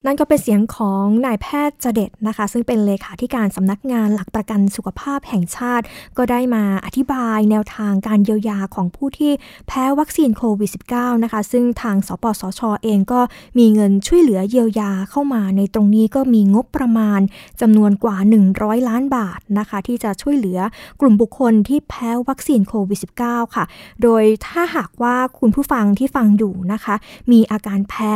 [0.06, 5.84] นั่นก็เป็นเสียงของนายแพทย์เจเด็ดนะคะ ซึ่งเป็นเลขาธิการสำนักงานหลักประกันสุขภาพแห่งชาติ
[6.18, 9.32] ก็ได้มาอธิบายแนวทางการเยียวยาของผู้ที่
[9.68, 13.20] แพ้วัคซีนโควิด -19 นะคะ ซึ่งทางสปสชอเองก็
[13.58, 17.20] มีเงินช่วยเหลือเยียวยาเข้ามา ในตรงนี้ก็มีงบประมาณ
[17.60, 18.16] จำนวนกว่า
[18.52, 20.60] 100 ล้านบาทนะคะ ที่จะช่วยเหลือ
[21.00, 23.64] กลุ่มบุคคลที่แพ้วัคซีนโควิด -19 ค่ะ
[24.02, 26.94] โดยถ้าหากว่าคุณผู้ฟังที่ฟังอยู่นะคะ
[27.32, 28.14] มีอาการแพ้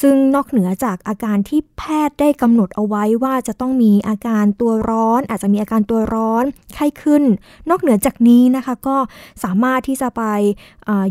[0.00, 7.22] ซึ่งนอกเหนือจากอาการที่แพทย์ได้กำหนดเอาไว้ว่าจะต้องมีอาการตัวร้อน อาจจะมีอาการตัวร้อนไข้ขึ้น
[7.70, 8.96] นอกเหนือจากนี้นะคะก็
[9.44, 10.22] สามารถที่จะไป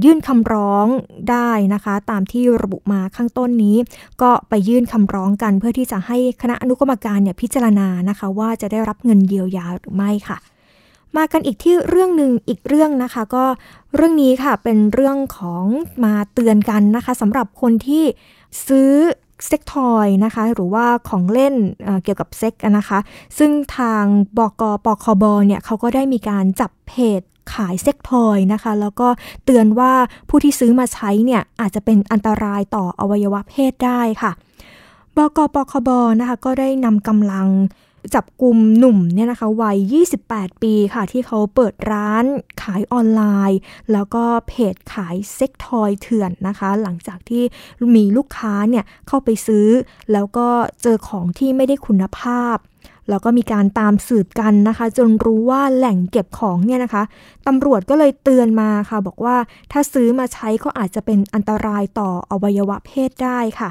[0.04, 0.88] ยื่นคำร้อง
[1.32, 3.78] ได้นะคะ ตามที่ระบุมาข้างต้นนี้
[4.22, 10.40] ก็ไปยื่นคำร้องกัน เพื่อที่จะให้คณะอนุกรรมการเนี่ยพิจารณานะคะ ว่าจะได้รับเงินเยียวยาหรือไม่ค่ะ
[11.18, 13.46] มากันอีกที่เรื่องหนึ่งอีกเรื่องนะคะ ก็
[13.96, 15.66] เรื่องนี้ค่ะเป็นเรื่องของ
[16.04, 18.04] มาเตือนกันนะคะสำหรับคนที่
[18.68, 18.92] ซื้อ
[19.46, 23.00] เซ็กทอยนะคะ หรือว่าของเล่นเเกี่ยวกับเซ็กนะคะ
[23.38, 24.04] ซึ่งทาง
[24.38, 27.22] บกปคบเนี่ยเขาก็ได้มีการจับเพจ
[27.54, 29.08] ขายเซ็กทอยนะคะ แล้วก็
[29.46, 29.94] เตือนว่า
[30.30, 34.32] ผู้ที่ซื้อมาใช้เนี่ยอาจจะเป็นอันตรายต่ออวัยวะเพศได้ค่ะ
[35.18, 37.48] บกปคบนะคะก็ได้นำกำลัง
[38.16, 39.78] จับกลุ่มหนุ่มเนี่ยนะคะวัย
[40.20, 42.26] 28 ปีค่ะ ที่เขาเปิดร้าน
[42.62, 43.60] ขายออนไลน์
[43.92, 47.44] แล้วก็เพจขายเซ็กทอยเถื่อนนะคะ หลังจากที่
[47.96, 49.68] มีลูกค้าเนี่ยเข้าไปซื้อ
[50.14, 50.48] แล้วก็
[50.82, 52.58] เจอของที่ไม่ได้คุณภาพ
[53.10, 57.04] แล้วก็มีการตามสืบกันนะคะ จนรู้ว่าแหล่งเก็บของเนี่ยนะคะ
[57.48, 59.36] ตำรวจก็เลยเตือนมาค่ะ บอกว่า
[59.72, 63.70] ถ้าซื้อมาใช้ก็อาจจะเป็นอันตรายต่ออวัยวะเพศได้ค่ะ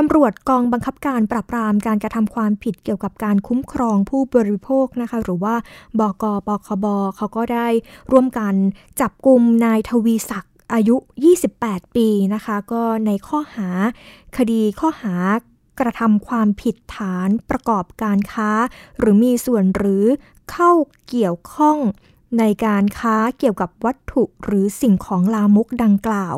[0.00, 5.54] ตำรวจกองบังคับการปราบปรามการกระทำความผิดเกี่ยวกับการคุ้มครองผู้บริโภคนะคะ หรือว่า
[5.98, 7.68] บกปคบเขาก็ได้
[8.10, 8.54] ร่วมกัน
[9.00, 10.96] จับกลุ่มนายทวีศักดิ์อายุ
[11.46, 13.68] 28 ปีนะคะ ก็ในข้อหา
[14.36, 15.14] คดีข้อหา
[15.80, 18.50] กระทำความผิดฐานประกอบการค้า
[18.98, 20.04] หรือมีส่วนหรือ
[20.50, 20.72] เข้า
[21.08, 21.78] เกี่ยวข้อง
[22.38, 26.36] ในการค้าเกี่ยวกับวัตถุหรือสิ่งของลามกดังกล่าว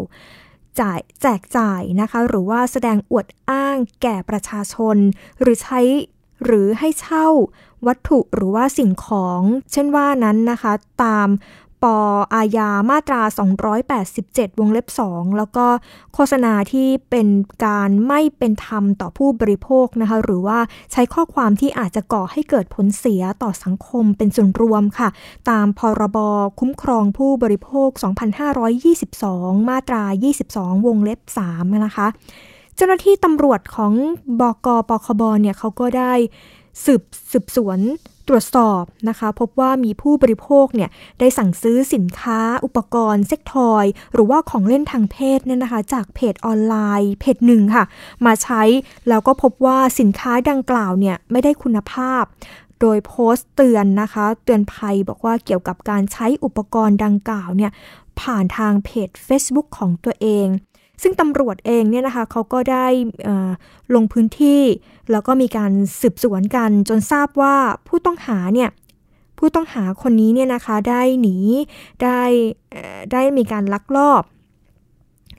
[0.80, 4.96] จ่ายแจกจ่ายนะคะ หรือว่าแสดงอวดอ้างแก่ประชาชน
[5.40, 5.80] หรือใช้
[6.44, 7.28] หรือให้เช่า
[7.86, 11.28] วัตถุหรือว่าสิ่งของ เช่นว่านั้นนะคะ ตาม
[11.82, 11.84] ป
[12.34, 13.22] อาญามาตรา
[13.90, 15.66] 287 วงเล็บ 2 แล้วก็
[16.14, 17.28] โฆษณาที่เป็น
[17.66, 20.58] การไม่เป็นธรรมต่อผู้บริโภคนะคะ หรือว่า
[20.92, 25.08] ใช้ข้อความที่อาจจะก่อให้เกิดผลเสียต่อสังคมเป็นส่วนรวมค่ะ
[25.50, 26.18] ตามพรบ
[26.60, 27.88] คุ้มครองผู้บริโภค
[29.14, 30.02] 2522 มาตรา
[30.44, 31.20] 22 วงเล็บ
[31.52, 32.08] 3 นะคะ
[32.76, 33.92] เจ้าหน้าที่ตำรวจของ
[34.40, 36.12] บกปคบเนี่ยเขาก็ได้
[36.84, 37.78] สืบสืบสวน
[38.30, 40.90] ตรวจสอบนะคะ พบว่ามีผู้บริโภคเนี่ย
[41.20, 47.84] ได้สั่งซื้อสินค้า อุปกรณ์เซ็กทอย หรือว่าของเล่นทางเพศเนี่ยนะคะ จากเพจออนไลน์เพจหนึ่งค่ะ
[48.26, 48.62] มาใช้
[49.08, 52.22] แล้วก็พบว่าสินค้าดังกล่าวเนี่ยไม่ได้คุณภาพ
[52.80, 57.72] โดยโพสต์เตือนนะคะ เตือนภัยบอกว่าเกี่ยวกับการใช้อุปกรณ์ดังกล่าวเนี่ย
[58.20, 60.46] ผ่านทางเพจ Facebook ของตัวเอง
[61.02, 62.86] ซึ่งตำรวจเองเนี่ยนะคะเขาก็ได้
[63.94, 64.62] ลงพื้นที่
[65.10, 68.70] แล้วก็มีการสืบสวนกันจนทราบว่าผู้ต้องหาเนี่ย
[69.38, 71.36] ผู้ต้องหาคนนี้เนี่ยนะคะได้หนี
[72.02, 72.20] ได้
[73.12, 74.22] ได้มีการลักลอบ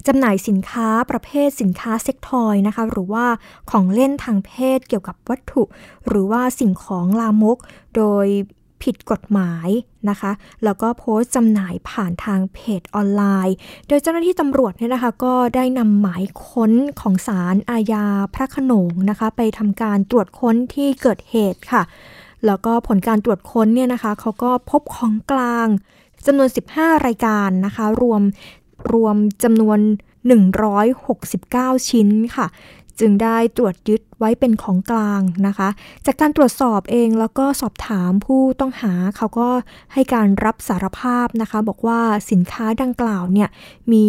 [0.08, 3.26] จำหน่ายสินค้าประเภทสินค้าเซ็กทอยนะคะ หรือว่า
[3.71, 5.63] ของเล่นทางเพศเกี่ยวกับวัตถุ
[6.08, 7.58] หรือว่าสิ่งของลามก
[7.95, 8.28] โดย
[8.84, 9.70] ผิดกฎหมาย
[10.10, 10.32] นะคะ
[10.63, 13.56] แล้วก็โพสต์จำหน่ายผ่านทางเพจออนไลน์
[13.88, 21.84] โดยเจ้าหน้าที่ตำรวจเนี่ยนะคะก็ได้นำหมายค้นของศาลอาญาพระขนงนะคะ ไปทำการตรวจค้นที่เกิดเหตุค่ะ
[22.46, 25.67] แล้วก็ผลการตรวจค้นเนี่ยนะคะเขาก็พบของกลาง
[26.26, 28.22] จำนวน 15 รายการนะคะ รวม
[28.94, 29.80] รวมจำนวน
[31.04, 32.48] 169 ชิ้นค่ะ
[32.99, 35.69] จึงได้ตรวจยึดไว้เป็นของกลางนะคะ
[36.06, 39.49] จากการตรวจสอบเองแล้วก็สอบถามผู้ต้องหาเขาก็
[39.93, 42.01] ให้การรับสารภาพนะคะ บอกว่า
[42.32, 43.49] สินค้าดังกล่าวเนี่ย
[43.93, 44.06] มี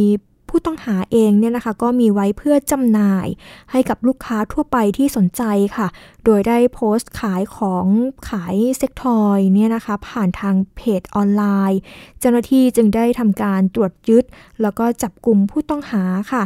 [0.49, 3.27] ผู้ต้องหาเองเนี่ยนะคะก็มีไว้เพื่อจำหน่าย
[3.71, 5.43] ให้กับลูกค้าทั่วไปที่สนใจ
[5.77, 5.89] ค่ะ
[6.25, 7.87] โดยได้โพสต์ขายของ
[8.29, 11.81] ขายเซ็กทอยเนี่ยนะคะผ่านทางเพจออนไลน์
[12.21, 14.25] เจ้าหน้าที่จึงได้ทำการตรวจยึด
[14.63, 16.43] แล้วก็จับกลุ่มผู้ต้องหาค่ะ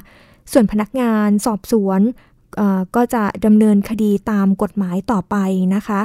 [0.52, 2.00] ส่วนพนักงานสอบสวน
[2.96, 5.37] ก็จะดำเนินคดีตามกฎหมายต่อไป
[5.74, 6.00] นะคะ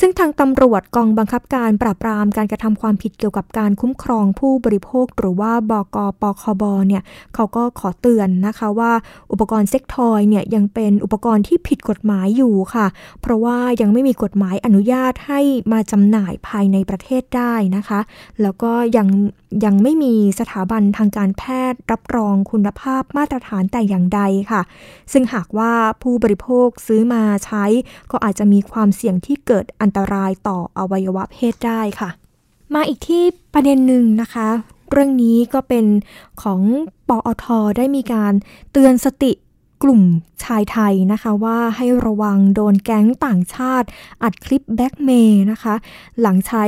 [0.00, 7.02] ซึ่งทางตำรวจกองบังคับการปราบปรามการกระทำความผิดเกี่ยวกับการคุ้มครองผู้บริโภค หรือว่าบกปคบเนี่ย
[7.34, 8.92] เขาก็ขอเตือนนะคะว่า
[9.32, 12.86] อุปกรณ์เซ็กทอยเนี่ยยังเป็นอุปกรณ์ที่ผิดกฎหมายอยู่ค่ะ
[13.22, 15.40] เพราะว่ายังไม่มีกฎหมายอนุญาตให้
[15.72, 18.00] มาจำหน่ายภายในประเทศได้นะคะ
[18.42, 19.08] แล้วก็ยัง
[19.64, 24.62] ยังไม่มีสถาบันทางการแพทย์รับรองคุณภาพมาตรฐานแต่อย่างใดค่ะ
[25.12, 27.64] ซึ่งหากว่าผู้บริโภคซื้อมาใช้
[28.10, 32.10] ก็อาจจะมีความเสี่ยงที่เกิดอันันตรายต่ออวัยวะเพศได้ค่ะ
[32.74, 33.22] มาอีกที่
[33.54, 34.48] ประเด็นหนึ่งนะคะ
[34.90, 35.86] เรื่องนี้ก็เป็น
[36.42, 36.60] ของ
[37.08, 37.44] ปอท
[37.76, 38.32] ได้มีการ
[38.72, 39.32] เตือนสติ
[39.82, 40.02] กลุ่ม
[40.44, 43.86] ชายไทยนะคะว่าให้ระวังโดนแก๊งต่างชาติ
[44.22, 45.74] อัดคลิปแบ็กเมย์นะคะ
[46.20, 46.64] หลังใช้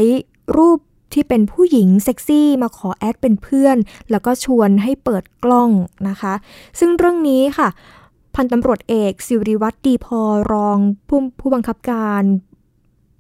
[0.57, 0.79] รูป
[1.13, 3.77] ที่เป็นผู้หญิงเซ็กซี่มาขอแอดเป็นเพื่อน
[4.11, 5.71] แล้วก็ชวนให้เปิดกล้อง
[6.09, 6.35] นะคะ
[6.79, 7.69] ซึ่งเรื่องนี้ค่ะ
[8.35, 10.21] พันตำรวจเอกสิริวัตรดีพอ
[10.53, 10.79] รอง
[11.09, 12.23] ผู้ผู้บังคับการ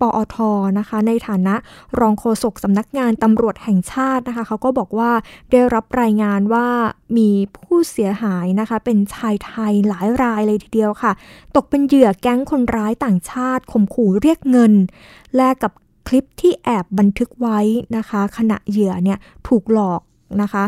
[0.00, 0.36] ปอท
[0.78, 1.54] นะคะ ในฐานะ
[1.98, 5.10] รองโฆษกสำนักงานตำรวจแห่งชาตินะคะเขาก็บอกว่า
[5.50, 6.66] ได้รับรายงานว่า
[7.16, 11.12] มีผู้เสียหายนะคะ เป็นชายไทยหลายรายเลยทีเดียวค่ะ
[11.56, 14.72] ตกเป็นเหยื่อแก๊งคนร้ายต่างชาติข่มขู่เรียกเงิน
[15.36, 15.72] แลกกับ
[16.08, 17.60] คคลิปที่แอบบันทึกไว้
[17.96, 20.00] นะคะ ขณะเหยื่อเนี่ยถูกหลอก
[20.42, 20.64] นะคะ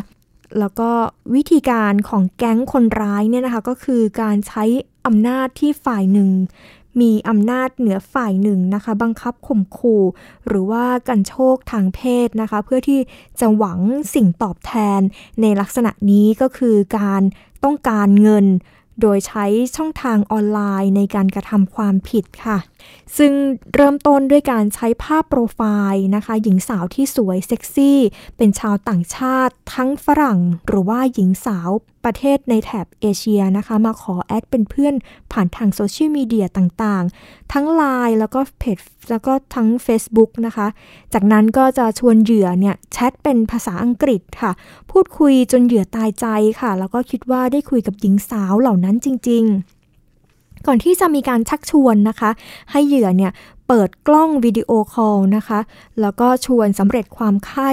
[0.59, 0.91] แล้วก็
[1.35, 4.65] วิธีการของแก๊งคนร้ายเนี่ยนะคะก็คือการใช้
[5.07, 6.29] อำนาจที่ฝ่ายหนึ่ง
[7.01, 10.05] มีอำนาจเหนือฝ่ายหนึ่งนะคะ บังคับข่มขู่
[10.47, 13.01] หรือว่ากันโชคทางเพศนะคะ เพื่อที่
[13.41, 13.81] จะหวัง
[14.15, 15.01] สิ่งตอบแทน
[15.41, 17.23] ในลักษณะนี้ก็คือการ
[17.65, 18.47] ต้องการเงิน
[19.01, 19.45] โดยใช้
[19.77, 22.59] ช่องทางออนไลน์ในการกระทำความผิดค่ะ
[23.17, 23.33] ซึ่ง
[23.75, 25.61] เริ่มต้นด้วยการใช้ภาพโปรไฟ
[25.93, 27.99] ล์นะคะ หญิงสาวที่สวยเซ็กซี่
[28.37, 31.71] เป็นชาวต่างชาติทั้งฝรั่ง หรือว่าหญิงสาว
[32.05, 34.95] ประเทศในแถบเอเชียนะคะ มาขอแอดเป็นเพื่อน
[35.33, 38.79] ผ่านทางโซเชียลมีเดียต่างๆ ทั้ง Line แล้วก็เพจ
[39.11, 40.67] แล้วก็ทั้ง Facebook นะคะ
[41.15, 44.53] จากนั้นก็จะชวนเหยื่อเนี่ยแชทเป็นภาษาอังกฤษค่ะ
[44.91, 46.27] พูดคุยจนเหยื่อตายใจ
[46.61, 52.31] ค่ะ แล้วก็คิดว่าได้คุยกับหญิงสาวเหล่านั้นจริง ๆก่อนที่จะมีการชักชวนนะคะ
[52.71, 53.33] ให้เหยื่อเนี่ย
[53.75, 55.61] เปิดกล้องวิดีโอคอลนะคะ
[56.01, 57.71] แล้วก็ชวนสำเร็จความไข้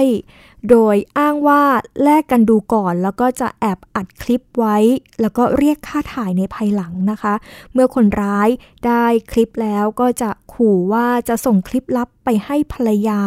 [0.70, 1.62] โดยอ้างว่า
[2.02, 4.76] แลกกันดูก่อน แล้วก็จะแอบอัดคลิปไว้
[5.20, 7.34] แล้วก็เรียกค่าถ่ายในภายหลังนะคะ
[7.72, 8.48] เมื่อคนร้าย
[8.86, 13.20] ได้คลิปแล้วก็จะขู่ว่าจะส่งคลิปลับไปให้ภรรยา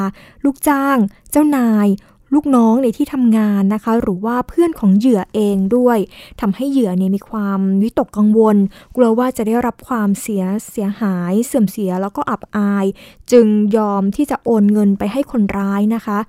[0.44, 0.98] ลูกจ้าง
[1.32, 1.88] เจ้านาย
[2.34, 5.98] ลูกน้องในที่ทำงานนะคะ หรือว่าเพื่อนของเหยื่อเองด้วย
[6.42, 8.58] ทำให้เหยื่อเนี่ยมีความวิตกกังวล
[8.96, 12.86] กลัวว่าจะได้รับความเสียเสียหาย เสื่อมเสียแล้วก็อับอาย
[13.32, 16.20] จึงยอมที่จะโอนเงินไปให้คนร้ายนะคะ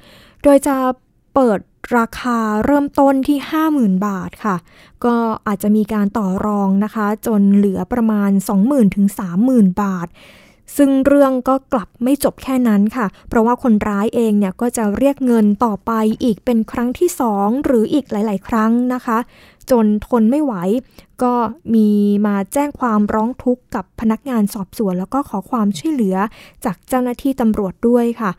[0.43, 0.77] โดยจะ
[1.35, 1.59] เปิด
[1.97, 3.39] ราคาเริ่มต้นที่
[3.73, 4.57] 50,000 บาทค่ะ
[5.05, 8.31] ก็อาจจะมีการต่อรองนะคะ จนเหลือประมาณ
[8.63, 9.07] 20,000ถึง
[9.45, 10.09] 30,000 บาท
[10.77, 19.19] ซึ่งเรื่องก็กลับไม่จบแค่นั้นค่ะ เพราะว่าคนร้ายเองเนี่ยก็จะเรียกเงินต่อไปอีกเป็นครั้งที่สองหรืออีกหลาย ๆ ครั้งนะคะ
[19.71, 20.55] จนทนไม่ไหว
[21.23, 21.35] ก็
[21.75, 21.89] มี
[22.27, 26.17] มาแจ้งความร้องทุกข์กับพนักงานสอบสวน แล้วก็ขอความช่วยเหลือ
[26.65, 28.31] จากเจ้าหน้าที่ตำรวจด้วยค่ะ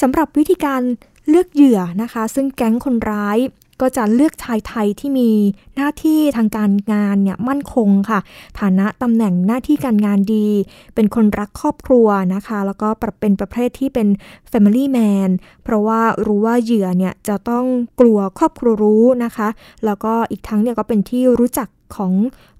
[0.00, 0.80] สำหรับวิธีการ
[1.28, 3.38] เลือกเหยื่อนะคะ ซึ่งแก๊งคนร้าย
[3.82, 5.30] ก็จะเลือกชายไทยที่มี
[5.76, 8.20] หน้าที่ทางการงานเนี่ยมั่นคงค่ะ
[8.60, 10.48] ฐานะตำแหน่งหน้าที่การงานดี
[10.94, 12.88] เป็นคนรักครอบครัวนะคะ แล้วก็
[13.20, 14.08] เป็นประเภทที่เป็น
[14.50, 15.30] Family Man
[15.64, 17.64] เพราะว่ารู้ว่าเหยื่อเนี่ยจะต้อง
[18.00, 19.48] กลัวครอบครัวรู้นะคะ
[19.84, 22.12] แล้วก็อีกทั้งเนี่ยก็เป็นที่รู้จักของ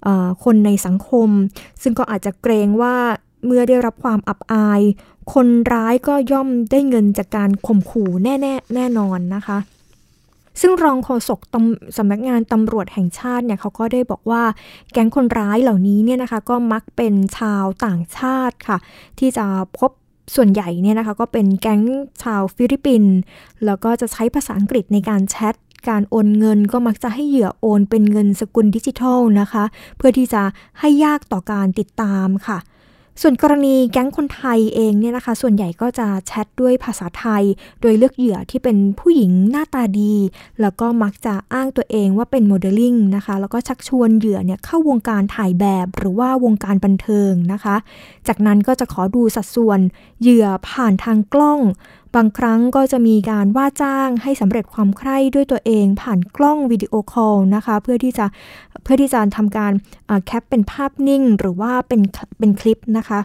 [0.05, 0.07] อ
[0.43, 1.29] คนในสังคม
[1.81, 2.95] ซึ่งก็อาจจะเกรงว่า
[3.45, 4.81] เมื่อได้รับความอับอาย
[5.33, 9.57] คนร้ายก็ย่อมได้เงินจากการข่มขู่แน่ๆแน่นอนนะคะ
[10.61, 11.39] ซึ่งรองโฆษก
[11.97, 14.43] สำนักงานตำรวจแห่งชาติเนี่ยเขาก็ได้บอกว่า
[14.91, 18.77] แก๊งคนร้ายเหล่านี้เนี่ยนะคะก็มักเป็นชาวต่างชาติค่ะ
[19.19, 19.45] ที่จะ
[19.79, 19.91] พบ
[20.35, 21.81] ส่วนใหญ่เนี่ยนะคะก็เป็นแก๊ง
[22.23, 23.13] ชาวฟิลิปปินส์
[23.65, 25.55] แล้วก็จะใช้ภาษาอังกฤษในการแชท
[25.89, 29.63] การโอนเงินก็มักจะให้เหยื่อโอนเป็นเงินสกุลดิจิทัลนะคะ
[29.97, 30.41] เพื่อที่จะ
[30.79, 32.57] ให้ยากต่อการติดตามค่ะ
[33.21, 37.43] ส่วนกรณีแก๊งคนไทยเองเนี่ยนะคะ ส่วนใหญ่ก็จะแชทด้วยภาษาไทย
[37.81, 40.15] โดยเลือกเหยื่อที่เป็นผู้หญิงหน้าตาดี
[40.61, 47.75] แล้วก็มักจะอ้างตัวเองว่าเป็นโมเดลลิ่งนะคะ แล้วก็ชักชวนเหยื่อเนี่ยเข้าวงการถ่ายแบบหรือว่าวงการบันเทิงนะคะ
[48.27, 49.79] จากนั้นก็จะขอดูสัดส่วน
[50.21, 51.59] เหยื่อผ่านทางกล้อง
[52.15, 58.25] บางครั้งก็จะมีการว่าจ้างให้สำเร็จความใคร่ด้วยตัวเองผ่านกล้อง video call นะคะ เพื่อที่จะ
[58.83, 59.71] เพื่อที่จะทำการ
[60.25, 62.01] cap เป็นภาพนิ่ง หรือว่าเป็น
[62.39, 63.19] เป็นคลิปนะคะ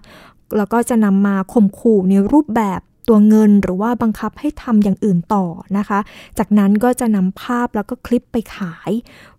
[0.56, 5.44] แล้วก็จะนำมาข่มขู่ในรูปแบบตัวเงินหรือว่าบังคับให้ทำอย่างอื่นต่อ
[5.78, 5.98] นะคะ
[6.38, 8.90] จากนั้นก็จะนำภาพแล้วก็คลิปไปขาย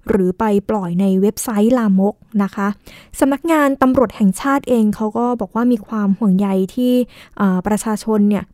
[0.09, 2.67] หรือไปปล่อยในเว็บไซต์ลามกนะคะ
[3.19, 6.93] สำนักงานตำรวจแห่งชาติเองเขาก็บอกว่ามีความห่วงใยที่
[7.67, 8.45] ประชาชนเนี่ย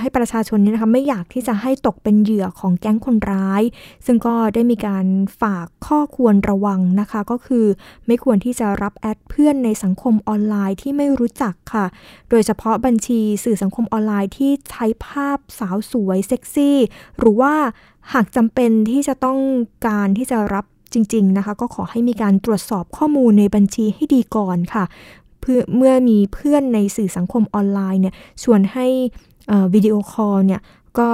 [0.00, 3.62] ให้ประชาชนเนี่ยนะคะไม่อยากที่จะให้ตกเป็นเหยื่อของแก๊งคนร้าย
[4.06, 5.06] ซึ่งก็ได้มีการ
[5.42, 7.66] ฝากข้อควรระวังนะคะ ก็คือ
[8.06, 11.86] ไม่ควรที่จะรับ add เพื่อนในสังคมออนไลน์ที่ไม่รู้จักค่ะ
[12.30, 16.78] โดยเฉพาะบัญชีสื่อสังคมออนไลน์ที่ใช้ภาพสาวสวยเซ็กซี่
[17.18, 17.54] หรือว่า
[18.12, 19.38] หากจำเป็นที่จะต้อง
[19.86, 24.84] การที่จะรับจริง ๆนะคะ ก็ขอให้มีการตรวจสอบข้อมูลในบัญชีให้ดีก่อนค่ะ
[25.40, 28.86] เพื่อเมื่อมีเพื่อนในสื่อสังคมออนไลน์เนี่ยชวนให้
[29.74, 30.60] video call เนี่ย
[30.98, 31.08] ก็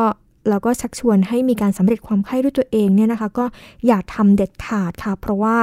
[0.51, 3.45] แล้วก็ชักชวนให้มีการสำเร็จความใคร่ด้วยตัวเองเนี่ยนะคะ ก็
[3.87, 5.57] อย่าทำเด็ดขาดค่ะ เพราะว่า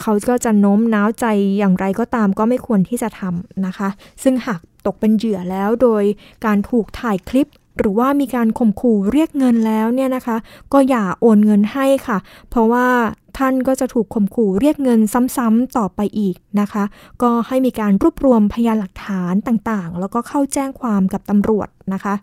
[0.00, 1.26] เขาก็จะโน้มน้าวใจ
[1.58, 3.88] อย่างไรก็ตามก็ไม่ควรที่จะทำนะคะ
[4.22, 6.04] ซึ่งหากตกเป็นเหยื่อแล้วโดย
[6.46, 10.36] การถูกถ่ายคลิป หรือว่ามีการข่มขู่เรียกเงินแล้วเนี่ยนะคะ
[10.72, 12.18] ก็อย่าโอนเงินให้ค่ะ
[12.50, 12.88] เพราะว่า
[13.38, 15.00] ท่านก็จะถูกข่มขู่เรียกเงิน
[15.36, 16.84] ซ้ำๆต่อไปอีกนะคะ
[17.22, 22.14] ก็ให้มีการรวบรวมพยานหลักฐานต่างๆ แล้วก็เข้าแจ้งความกับตำรวจนะคะ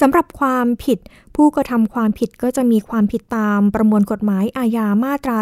[0.00, 0.98] สำหรับความผิด
[1.36, 5.38] ผู้กระทำความผิดก็จะมีความผิดตามประมวลกฎหมายอาญามาตรา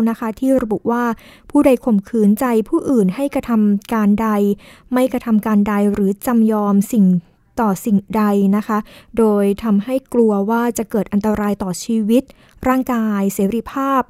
[0.00, 1.04] 309 นะคะ ที่ระบุว่า
[1.50, 4.28] ผู้ใดข่มขืนใจผู้อื่นให้กระทำการใด
[4.92, 7.04] ไม่กระทำการใดหรือจำยอมสิ่ง
[7.60, 8.22] ต่อสิ่งใด
[8.56, 8.78] นะคะ
[9.18, 12.22] โดยทำให้กลัวว่าจะเกิดอันตรายต่อชีวิต
[12.68, 14.02] ร่างกาย เสรีภาพ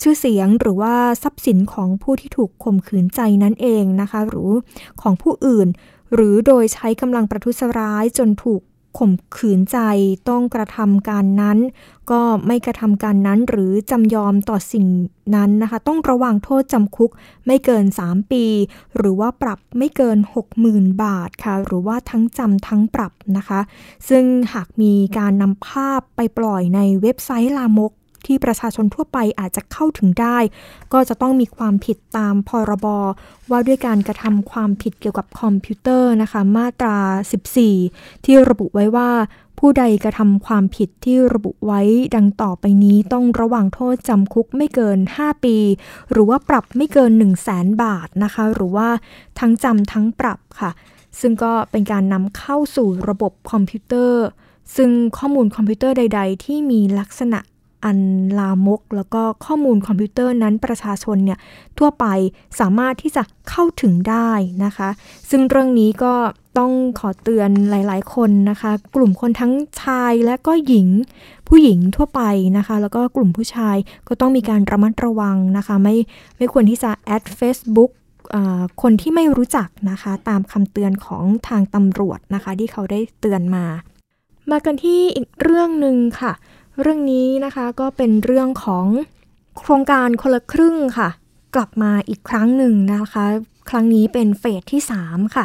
[0.00, 4.50] ชื่อเสียงหรือว่าทรัพย์สินของผู้ที่ถูกข่มขืนใจนั่นเองนะคะ หรือ
[5.02, 5.68] ของผู้อื่น
[6.14, 8.62] หรือโดยใช้กำลังประทุษร้ายจนถูก
[8.98, 9.78] ข่มขืนใจ
[10.28, 11.58] ต้องกระทำการนั้น
[12.10, 14.86] ก็ไม่กระทำการนั้นหรือจำยอมต่อสิ่ง
[15.34, 17.10] นั้นนะคะ ต้องระวังโทษจำคุก
[17.46, 18.44] ไม่เกิน 3 ปี
[18.96, 20.18] หรือว่าปรับไม่เกิน
[20.60, 23.60] 60,000 บาทค่ะ หรือว่าทั้งจำทั้งปรับนะคะ
[24.08, 27.92] ซึ่งหากมีการนำภาพไปปล่อยในเว็บไซต์ลามก
[28.26, 30.38] ที่ประชาชนทั่วไปอาจจะเข้าถึงได้
[30.92, 32.86] ก็จะต้องมีความผิดตามพรบ
[33.50, 36.98] ว่าด้วยการกระทำความผิดเกี่ยวกับคอมพิวเตอร์นะคะ มาตรา
[37.62, 39.10] 14 ที่ระบุไว้ว่า
[39.58, 41.80] ผู้ใดกระทำความผิดที่ระบุไว้
[42.16, 45.56] ดังต่อไปนี้ต้องระวางโทษจำคุกไม่เกิน 5 ปี
[46.10, 48.88] หรือว่าปรับไม่เกิน 1 0 0 0 0แสนบาทนะคะ หรือว่า
[49.38, 50.70] ทั้งจำทั้งปรับค่ะ
[51.20, 54.24] ซึ่งก็เป็นการนำเข้าสู่ระบบคอมพิวเตอร์
[54.76, 57.38] ซึ่งข้อมูลคอมพิวเตอร์ใด ๆ ที่มีลักษณะ
[57.84, 57.98] อัน
[58.38, 61.38] ลามก แล้วก็ข้อมูลคอมพิวเตอร์นั้นประชาชนเนี่ย
[61.78, 62.06] ทั่วไป
[62.60, 64.30] สามารถที่จะเข้าถึงได้
[64.64, 64.88] นะคะ
[65.30, 66.14] ซึ่งเรื่องนี้ก็
[66.58, 70.88] ต้องขอเตือนหลาย ๆ คนนะคะ กลุ่มคนทั้งชายและก็หญิง
[71.48, 72.22] ผู้หญิงทั่วไป
[72.58, 73.76] นะคะ แล้วก็กลุ่มผู้ชาย
[74.08, 75.96] ก็ต้องมีการระมัดระวังนะคะ ไม่
[76.38, 77.90] ไม่ควรที่จะแอด Facebook
[78.82, 83.64] คนที่ไม่รู้จักนะคะ ตามคำเตือนของทางตำรวจนะคะ ที่เขาได้เตือนมา
[84.50, 86.32] มากันที่อีกเรื่องหนึ่งค่ะ
[86.80, 88.86] เรื่องนี้นะคะก็เป็นเรื่องของ
[89.58, 91.08] โครงการคนละครึ่งค่ะ
[91.54, 93.26] กลับมาอีกครั้งหนึ่งนะคะ
[93.70, 95.44] ครั้งนี้เป็นเฟสที่ 3 ค่ะ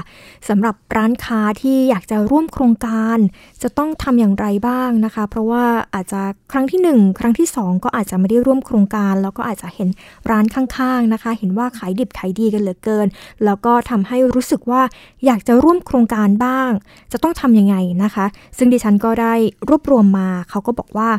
[0.49, 3.17] สำหรับร้านค้าที่อยากจะร่วมโครงการ
[3.63, 9.89] จะต้องทำอย่างไรบ้างนะคะ เพราะว่าอาจจะครั้งที่ 1 ครั้งที่ 2 ก็อาจจะไม่ได้ร่วมโครงการ แล้วก็อาจจะเห็น
[10.29, 13.07] ร้านข้างๆนะคะ เห็นว่าขายดิบขายดีกันเหลือเกิน
[13.45, 14.81] แล้วก็ทำให้รู้สึกว่า
[15.25, 16.69] อยากจะร่วมโครงการบ้าง
[17.11, 18.25] จะต้องทำยังไงนะคะ
[18.57, 19.33] ซึ่งดิฉันก็ได้
[19.69, 21.09] รวบรวมมาเขาก็บอกว่า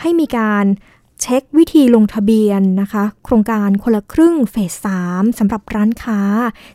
[0.00, 0.64] ให้มีการ
[1.22, 6.20] เช็ควิธีลงทะเบียนนะคะ โครงการคนละครึ่งเฟสสามสำหรับร้านค้า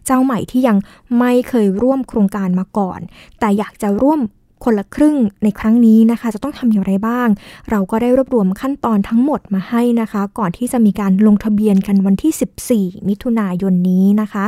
[0.05, 0.77] เจ้าใหม่ที่ยัง
[1.19, 2.99] ไม่เคยร่วมโครงการมาก่อน
[3.39, 4.19] แต่อยากจะร่วม
[4.63, 7.27] คนละครึ่งในครั้งนี้นะคะ จะต้องทำอย่างไรบ้าง
[7.69, 14.45] เราก็ได้รวบรวมขั้นตอนทั้งหมดมาให้นะคะ ก่อนที่จะมีการลงทะเบียนกันวันที่ 14 มิถุนายนนี้นะคะ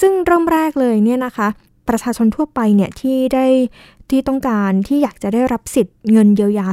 [0.00, 1.48] ซึ่งเริ่มแรกเลยเนี่ยนะคะ
[1.88, 3.46] ประชาชนทั่วไปเนี่ยที่ได้
[4.10, 6.66] ที่ต้องการที่อยากจะได้รับสิทธิ์เงินเยียวยา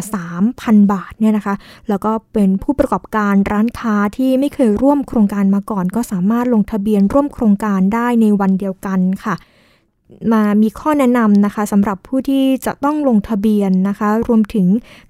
[0.44, 1.56] 3,000 บาทเนี่ยนะคะ
[1.90, 9.36] แล้วก็เป็นผู้ประกอบการร้านค้าที่ไม่เคยร่วมโครงการมาก่อน ก็สามารถลงทะเบียนร่วมโครงการได้ในวันเดียวกันค่ะ
[10.32, 14.68] มามีข้อแนะนำนะคะสำหรับผู้ที่จะต้องลงทะเบียนนะคะ รวมถึง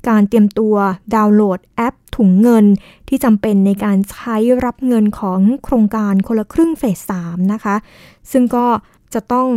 [0.09, 0.75] การเตรียมตัว
[1.15, 2.65] ดาวน์โหลดแอปถุงเงิน
[3.07, 4.35] ที่จำเป็นในการใช้
[4.65, 7.75] รับเงินของโครงการคนละครึ่งเฟส3นะคะ
[8.31, 8.65] ซึ่งก็
[9.13, 9.47] จะต้อง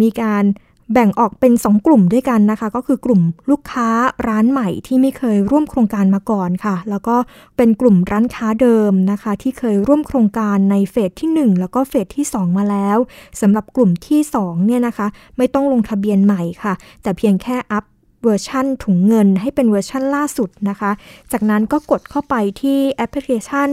[0.00, 0.44] มีการ
[0.92, 3.88] แบ่งออกเป็น 2 กลุ่มด้วยกันนะคะ ก็คือกลุ่มลูกค้า
[4.28, 7.16] ร้านใหม่ที่ไม่เคยร่วมโครงการมาก่อนค่ะ แล้วก็
[7.56, 12.98] เป็นกลุ่มร้านค้าเดิมนะคะ ที่เคยร่วมโครงการในเฟสที่ 1 แล้วก็เฟสที่ 2 มาแล้ว
[13.40, 20.90] สำหรับกลุ่มที่2เนี่ยนะคะ ไม่ต้องลงทะเบียนใหม่ค่ะ แต่เพียงแค่ up version ถุงเงินให้เป็นเวอร์ชั่นล่าสุดนะคะ
[21.32, 23.70] จากนั้นก็กดเข้าไปที่แอปพลิเคชัน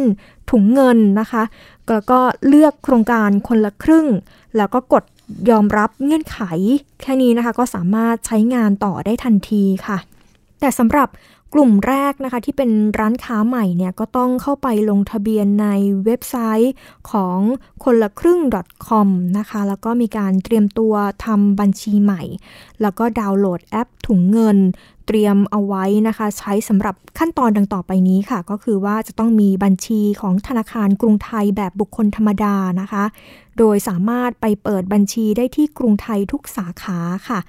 [0.51, 1.43] ถุงเงินนะคะ
[1.91, 4.07] แล้วก็เลือกโครงการคนละครึ่ง
[4.57, 5.03] แล้วก็กด
[5.49, 6.39] ยอมรับเงื่อนไข
[7.01, 9.97] แค่นี้นะคะก็สามารถใช้งานต่อได้ทันทีค่ะ
[10.59, 11.07] แต่สำหรับ
[11.53, 15.67] กลุ่มแรกนะคะที่เป็นร้านค้าใหม่เนี่ยก็ต้องเข้าไปลงทะเบียนใน
[16.05, 16.73] เว็บไซต์
[17.11, 17.37] ของ
[17.83, 18.39] คนละครึ่ง
[18.87, 20.93] .com นะคะแล้วก็มีการเตรียมตัว
[21.25, 22.21] ทำบัญชีใหม่
[22.81, 24.57] แล้วก็ดาวน์โหลดแอปถุงเงิน
[25.07, 33.03] เตรียมเอาไว้นะคะ ใช้สำหรับขั้นตอนดังต่อไปนี้ค่ะ ก็คือว่าจะต้องมีบัญชีของธนาคารกรุงไทยแบบบุคคลธรรมดานะคะ
[33.57, 37.39] โดยสามารถไปเปิดบัญชีได้ที่กรุงไทยทุกสาขาค่ะ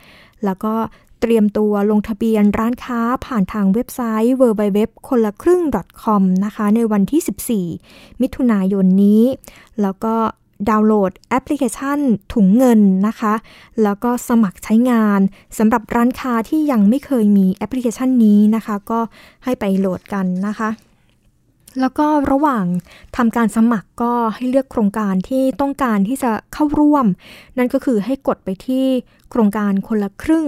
[0.45, 0.75] แล้วก็
[1.21, 5.63] เตรียมตัวลงทะเบียนร้านค้าผ่านทางเว็บไซต์ www คนละครึ่ง
[6.03, 9.23] .com นะคะ ในวันที่ 14 มิถุนายนนี้
[9.83, 10.15] แล้วก็
[10.69, 11.99] ดาวน์โหลดแอปพลิเคชัน
[12.33, 13.35] ถุงเงินนะคะ
[13.83, 15.21] แล้วก็สมัครใช้งาน
[15.59, 19.01] สำหรับร้านค้าที่ยังไม่เคยมีแอปพลิเคชันนี้นะคะ ก็
[19.45, 20.71] ให้ไปโหลดกันนะคะ
[21.81, 22.65] แล้วก็ระหว่าง
[23.17, 27.07] ทำการสมัครก็ให้เลือกโครงการที่ต้องการที่จะเข้าร่วม
[27.59, 28.85] นั่นก็คือให้กดไปที่
[29.31, 30.47] โครงการคนละครึ่ง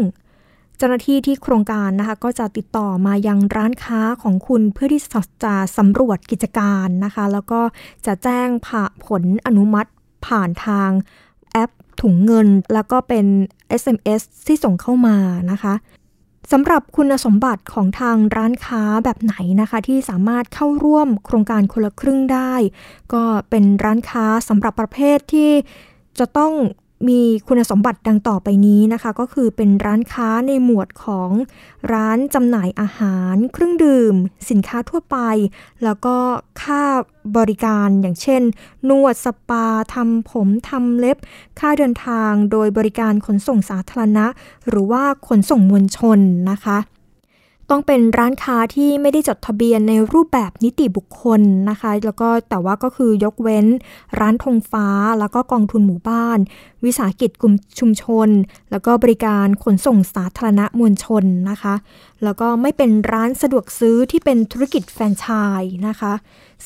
[0.79, 5.03] เจ้าหน้าที่ที่โครงการนะคะก็จะติดต่อมายังร้านค้าของคุณเพื่อที่
[5.45, 7.61] จะสำรวจกิจการนะคะ แล้วก็
[8.07, 9.91] จะแจ้งผ่าผลอนุมัติ
[10.27, 10.91] ผ่านทาง
[11.53, 11.70] แอป
[12.01, 13.27] ถุงเงิน แล้วก็เป็น
[13.83, 15.16] SMS ที่ส่งเข้ามา
[15.51, 15.74] นะคะ
[16.53, 22.55] สำหรับคุณสมบัติของทางร้านค้าแบบไหนนะคะ ที่สามารถเข้าร่วมโครงการคนละครึ่งได้
[23.12, 25.51] ก็เป็นร้านค้าสำหรับประเภทที่
[26.18, 26.53] จะต้อง
[27.09, 31.30] มีคุณสมบัติดังต่อไปนี้นะคะ ก็คือเป็นร้านค้าในหมวดของ
[31.92, 34.14] ร้านจำหน่ายอาหาร เครื่องดื่ม
[34.51, 35.18] สินค้าทั่วไป
[35.84, 36.16] แล้วก็
[36.62, 36.82] ค่า
[37.36, 38.42] บริการอย่างเช่น
[38.88, 41.16] นวดสปาทำผมทำเล็บ
[41.61, 44.26] ค่าเดินทางโดยบริการขนส่งสาธารณะ
[44.68, 46.18] หรือว่าขนส่งมวลชน
[46.53, 46.78] นะคะ
[47.70, 51.40] ต้องเป็นร้านค้าที่ไม่ได้จดทะเบียนในรูปแบบนิติบุคคล
[51.70, 53.66] นะคะ แล้วก็แต่ว่าก็คือยกเว้น
[54.20, 54.88] ร้านธงฟ้า
[55.18, 56.38] แล้วก็กองทุนหมู่บ้าน
[56.87, 58.28] วิสาหกิจกลุ่มชุมชน
[58.70, 61.74] แล้วก็บริการขนส่งสาธารณะมวลชนนะคะ
[62.24, 65.26] แล้วก็ไม่เป็นร้านสะดวกซื้อที่เป็นธุรกิจแฟรนไช
[65.61, 66.14] ส์นะคะ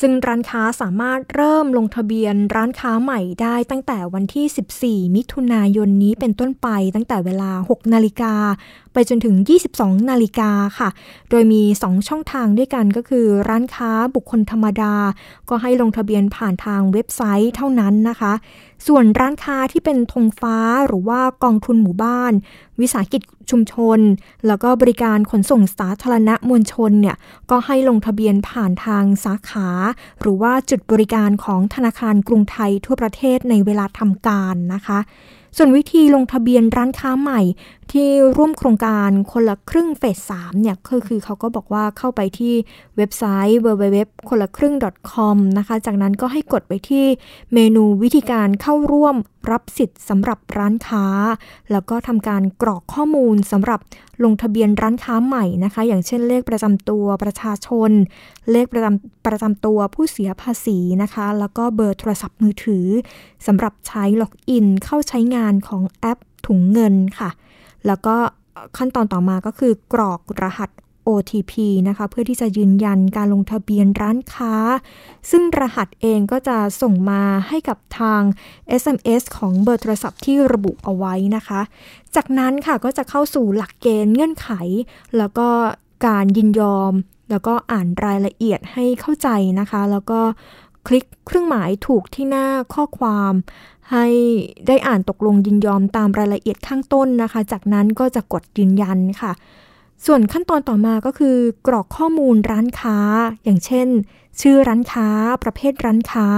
[0.00, 8.34] ซึ่งร้านค้าสามารถเริ่มลงทะเบียนร้านค้าใหม่ได้ตั้งแต่วันที่ 14 มิถุนายนนี้เป็นต้นไปตั้งแต่เวลา 6 นาฬิกา
[8.92, 9.36] ไปจนถึง
[9.72, 10.88] 22 นาฬิกาค่ะ
[11.30, 14.94] โดยมี 2 ช่องทางด้วยกันก็คือ ร้านค้าบุคคลธรรมดา
[15.48, 18.32] ก็ให้ลงทะเบียนผ่านทางเว็บไซต์เท่านั้นนะคะ
[18.86, 22.32] ส่วนร้านค้าที่เป็นธงฟ้า หรือว่ากองทุนหมู่บ้าน
[22.80, 23.98] วิสาหกิจชุมชน
[24.46, 27.16] แล้วก็บริการขนส่งสาธารณะมวลชนเนี่ย
[27.50, 29.68] ก็ให้ลงทะเบียนผ่านทางสาขา
[30.20, 34.98] หรือว่าจุดบริการของธนาคารกรุงไทยทั่วประเทศในเวลาทำการนะคะ
[35.56, 37.40] ส่วนวิธีลงทะเบียนร้านค้าใหม่
[37.92, 42.54] ที่ร่วมโครงการคนละครึ่งเฟสสามเนี่ยก็คือเขาก็บอกว่าเข้าไปที่
[42.96, 44.74] เว็บไซต์ www คนละครึ่ง
[45.12, 47.06] .com นะคะ จากนั้นก็ให้กดไปที่
[47.54, 49.16] เมนูวิธีการเข้าร่วม
[49.50, 51.06] รับสิทธิ์สำหรับร้านค้า
[51.72, 53.80] แล้วก็ทำการกรอกข้อมูลสำหรับ
[54.24, 57.90] ลงทะเบียนร้านค้าใหม่นะคะ อย่างเช่นเลขประจำตัวประชาชน
[58.50, 62.86] เลขประจำประจำตัวผู้เสียภาษีนะคะ แล้วก็เบอร์โทรศัพท์มือถือ
[63.46, 67.30] สำหรับใช้ล็อกอินเข้าใช้งานของแอปถุงเงินค่ะ
[67.86, 68.16] แล้วก็
[68.76, 70.70] ขั้นตอนต่อมาก็คือกรอกรหัส
[71.08, 71.52] OTP
[71.88, 74.54] นะคะ เพื่อที่จะยืนยันการลงทะเบียนร้านค้า
[75.30, 78.22] ซึ่งรหัสเองก็จะส่งมาให้กับทาง
[78.80, 81.60] SMS ของเบอร์โทรศัพท์ที่ระบุเอาไว้นะคะ
[82.14, 84.48] จากนั้นค่ะก็จะเข้าสู่หลักเกณฑ์เงื่อนไข
[85.18, 85.48] แล้วก็
[86.06, 86.92] การยินยอม
[87.30, 89.28] แล้วก็อ่านรายละเอียดให้เข้าใจ
[89.60, 90.20] นะคะ แล้วก็
[90.86, 93.32] คลิกเครื่องหมายถูกที่หน้าข้อความ
[93.92, 94.06] ให้
[94.66, 99.32] ได้อ่านตกลงยินยอมตามรายละเอียดข้างต้นนะคะ จากนั้นก็จะกดยืนยันค่ะ
[100.06, 101.36] ส่วนขั้นตอนต่อมาก็คือ
[101.66, 102.96] กรอกข้อมูลร้านค้า
[103.44, 103.88] อย่างเช่น
[104.40, 105.08] ชื่อร้านค้า
[105.42, 106.28] ประเภทร้านค้า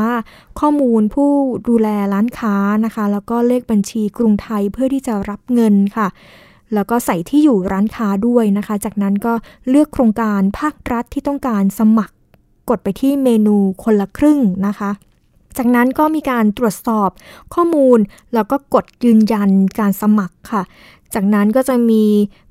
[0.61, 1.30] ข้อมูลผู้
[1.68, 6.09] ดูแลร้านค้านะคะ แล้วก็เลขบัญชีกรุงไทยเพื่อที่จะรับเงินค่ะ
[6.74, 9.32] แล้วก็ใส่ที่อยู่ร้านค้าด้วยนะคะ จากนั้นก็
[9.68, 12.14] เลือกโครงการภาครัฐที่ต้องการสมัคร
[12.70, 14.90] กดไปที่เมนูคนละครึ่งนะคะ
[15.57, 17.11] จากนั้นก็มีการตรวจสอบ
[17.55, 17.98] ข้อมูล
[18.34, 20.62] แล้วก็กดยืนยันการสมัครค่ะ
[21.14, 22.05] จากนั้นก็จะมี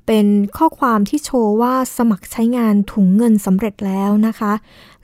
[0.06, 0.26] เป็น
[0.56, 4.52] ข้อความที่โชว์ว่าสมัครใช้งานถุงเงินสำเร็จแล้วนะคะ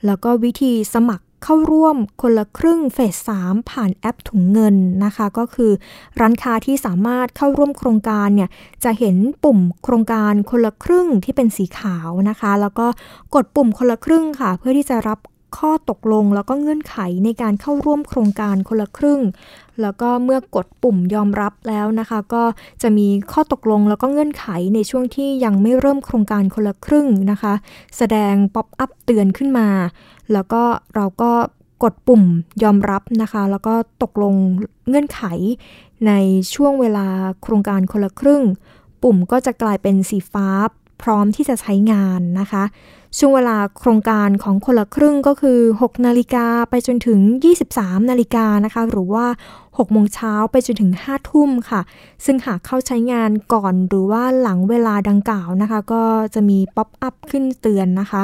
[0.07, 5.72] แล้วก็วิธีสมัครเข้าร่วมคนละครึ่งเฟส 3 ผ่านแอปถุงเงินนะคะ ก็คือ
[6.20, 8.51] ร้านค้าที่สามารถเข้าร่วมโครงการเนี่ย
[8.84, 12.86] จะเห็นปุ่มโครงการคนละครึ่งที่เป็นสีขาวนะคะ แล้วก็
[13.34, 15.18] กดปุ่มคนละครึ่งค่ะ เพื่อที่จะรับ
[15.57, 19.20] ข้อตกลงแล้วก็เงื่อนไขในการเข้าร่วมโครงการคนละครึ่ง
[19.82, 22.42] แล้วก็เมื่อกดปุ่มยอมรับแล้วนะคะ ก็
[22.82, 27.55] จะมีข้อตกลงแล้วก็เงื่อนไขในช่วงที่ยังไม่เริ่มโครงการคนละครึ่งนะคะ
[27.96, 29.68] แสดง pop-up เตือนขึ้นมา
[30.32, 30.62] แล้วก็
[30.94, 31.32] เราก็
[31.82, 32.22] กดปุ่ม
[32.62, 34.34] ยอมรับนะคะ แล้วก็ตกลง
[34.88, 35.22] เงื่อนไข
[36.07, 36.12] ใน
[36.55, 37.07] ช่วงเวลา
[37.42, 38.42] โครงการคนละครึ่ง
[39.03, 40.49] ปุ่มก็จะกลายเป็นสีฟ้า
[41.03, 42.64] พร้อมที่จะใช้งานนะคะ
[43.16, 47.20] ช่วงเวลาโครงการของคนละครึ่งก็คือ 6 นาฬิกาไปจนถึง
[47.64, 49.26] 23 นาฬิกานะคะ หรือว่า
[49.59, 51.80] 6 โมงเช้าไปจนถึง 5 ทุ่มค่ะ
[52.24, 56.02] ซึ่งหากเข้าใช้งานก่อนหรือว่าหลังเวลาดังกล่าวนะคะ ก็
[56.34, 58.22] จะมีป๊อปอัพขึ้นเตือนนะคะ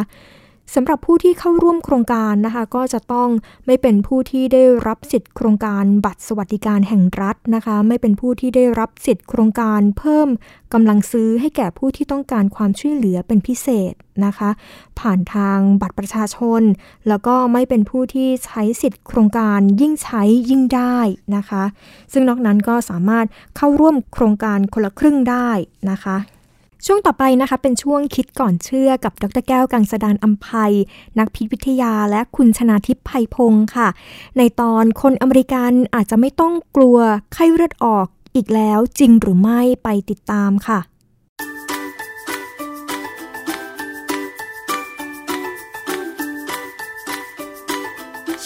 [0.74, 3.28] สำหรับผู้ที่เข้าร่วมโครงการนะคะ ก็จะต้อง
[3.66, 10.28] ไม่เป็นผู้ที่ได้รับสิทธิ์โครงการบัตรสวัสดิการแห่งรัฐนะคะ ไม่เป็นผู้ที่ได้รับสิทธิ์โครงการเพิ่ม
[10.72, 13.92] กำลังซื้อให้แก่ผู้ที่ต้องการความช่วยเหลือเป็นพิเศษ
[14.24, 14.50] นะคะ
[15.00, 16.62] ผ่านทางบัตรประชาชน
[17.08, 20.98] แล้วก็ไม่เป็นผู้ที่ใช้สิทธิ์โครงการยิ่งใช้ยิ่งได้
[21.36, 21.64] นะคะ
[22.12, 25.50] ซึ่งนอกนั้นก็สามารถเข้าร่วมโครงการคนละครึ่งได้
[25.92, 26.18] นะคะ
[26.86, 30.72] ช่วงต่อไปนะคะเป็นช่วงคิดก่อนเชื่อกับดรแก้วกังสดานอัมภัย
[31.18, 33.88] นักพิษวิทยาและคุณชนาทิพย์ไพพงศ์ค่ะ
[34.38, 36.98] ในตอนคนอเมริกันอาจจะไม่ต้องกลัว
[37.32, 38.06] ไข้เลือดออก
[38.36, 40.80] อีกแล้วจริงหรือไม่ไปติดตามค่ะ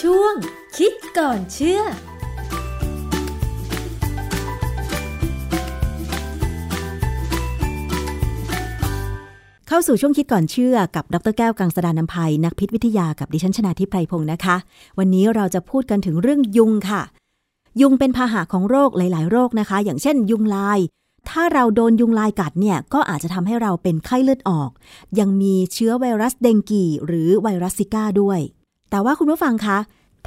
[0.00, 0.34] ช่วง
[0.76, 1.82] คิดก่อนเชื่อ
[9.70, 14.56] เข้าสู่ช่วงคิดก่อนเชื่อกับดรแก้วกังสดานนภัย นักพิษวิทยากับดิฉันชนาทิพไพรพงศ์นะคะ
[14.98, 17.02] วันนี้เราจะพูดกันถึงเรื่องยุงค่ะ
[17.80, 20.78] ยุงเป็นพาหะของโรคหลาย ๆ โรคนะคะ อย่างเช่น ยุงลาย
[21.28, 24.70] ถ้าเราโดนยุงลายกัดเนี่ยก็อาจจะทำให้เราเป็นไข้เลือดออก
[25.18, 28.40] ยังมีเชื้อไวรัสเดงกี หรือไวรัสซิก้าด้วย
[28.90, 29.78] แต่ว่าคุณผู้ฟังคะ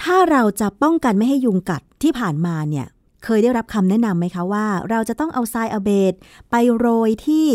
[0.01, 2.87] ถ้าเราจะป้องกันไม่ให้ยุงกัดที่ผ่านมาเนี่ย
[3.23, 6.13] เคยได้รับคำแนะนำไหมคะว่า เราจะต้องเอาทรายอเบด
[6.49, 7.47] ไปโรยที่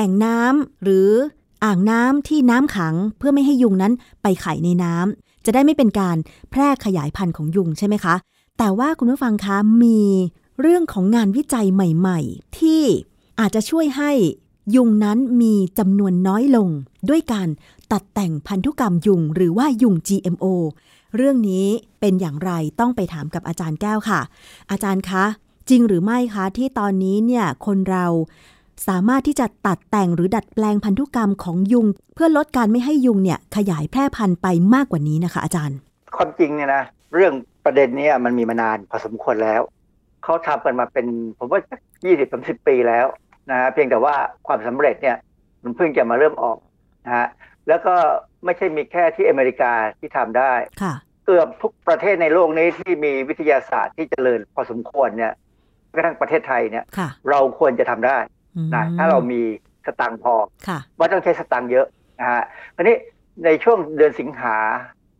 [0.00, 1.10] แอ่งน้ำหรือ
[1.64, 3.92] อ่างน้ำที่น้ำขังเพื่อไม่ให้ยุงนั้น
[4.22, 6.16] ไปไข่ในน้ำจะได้ไม่เป็นการ
[6.50, 8.14] แพร่ขยายพันธุ์ของยุงใช่ไหมคะ
[8.58, 10.02] แต่ว่าคุณผู้ฟังคะมี
[10.60, 12.82] เรื่องของงานวิจัยใหม่ ๆ ที่
[13.40, 14.10] อาจจะช่วยให้
[14.74, 16.68] ยุงนั้นมีจำนวนน้อยลง
[17.08, 17.48] ด้วยการ
[17.92, 20.44] ตัดแต่งพันธุกรรมยุง หรือว่ายุง GMO
[21.16, 21.66] เรื่องนี้
[22.00, 24.20] เป็นอย่างไรต้องไปถามกับอาจารย์แก้วค่ะ
[24.70, 25.24] อาจารย์คะ
[25.68, 28.06] จริงหรือไม่คะที่ตอนนี้เนี่ยคนเรา
[28.86, 35.78] สามารถที่จะตัดแต่งหรือดัดแปลงพันธุกรรมของยุง เพื่อลดการไม่ให้ยุงเนี่ยขยายแพร่พันธุ์ไปมากกว่านี้นะคะอาจารย์
[36.16, 36.82] ความจริงเนี่ยนะ
[37.14, 37.32] เรื่อง
[37.64, 39.62] ประเด็นเนี้มันมีมานานพอสมควรแล้ว
[40.24, 41.06] เขาทำกันมาเป็น
[41.38, 41.60] ผมว่า
[42.04, 43.06] ยี่สิบสามสิบปีแล้ว
[43.50, 44.14] นะฮะเพียงแต่ว่า
[44.46, 45.16] ความสำเร็จเนี่ย
[45.62, 46.58] มันเพิ่งจะมาเริ่มออก
[47.04, 47.26] นะฮะ
[47.68, 47.94] แล้วก็
[48.44, 50.52] ไม่ใช่มีแค่ที่อเมริกาที่ทำได้
[50.82, 50.94] ค่ะ
[51.26, 55.32] เกือบทุกประเทศในโลกนี้ที่มีวิทยาศาสตร์ที่เจริญพอสมควรเนี่ย
[55.94, 58.37] กระทั่งประเทศไทยเนี่ยค่ะเราควรจะทำได้อืม
[58.74, 59.40] นะถ้าเรามี
[59.86, 60.34] สตังค์พอ
[60.68, 61.86] ค่ะว่าต้องใช้สตังค์เยอะ
[62.20, 62.42] นะฮะ
[62.76, 62.96] อันนี้
[63.44, 64.56] ในช่วงเดือนสิงหา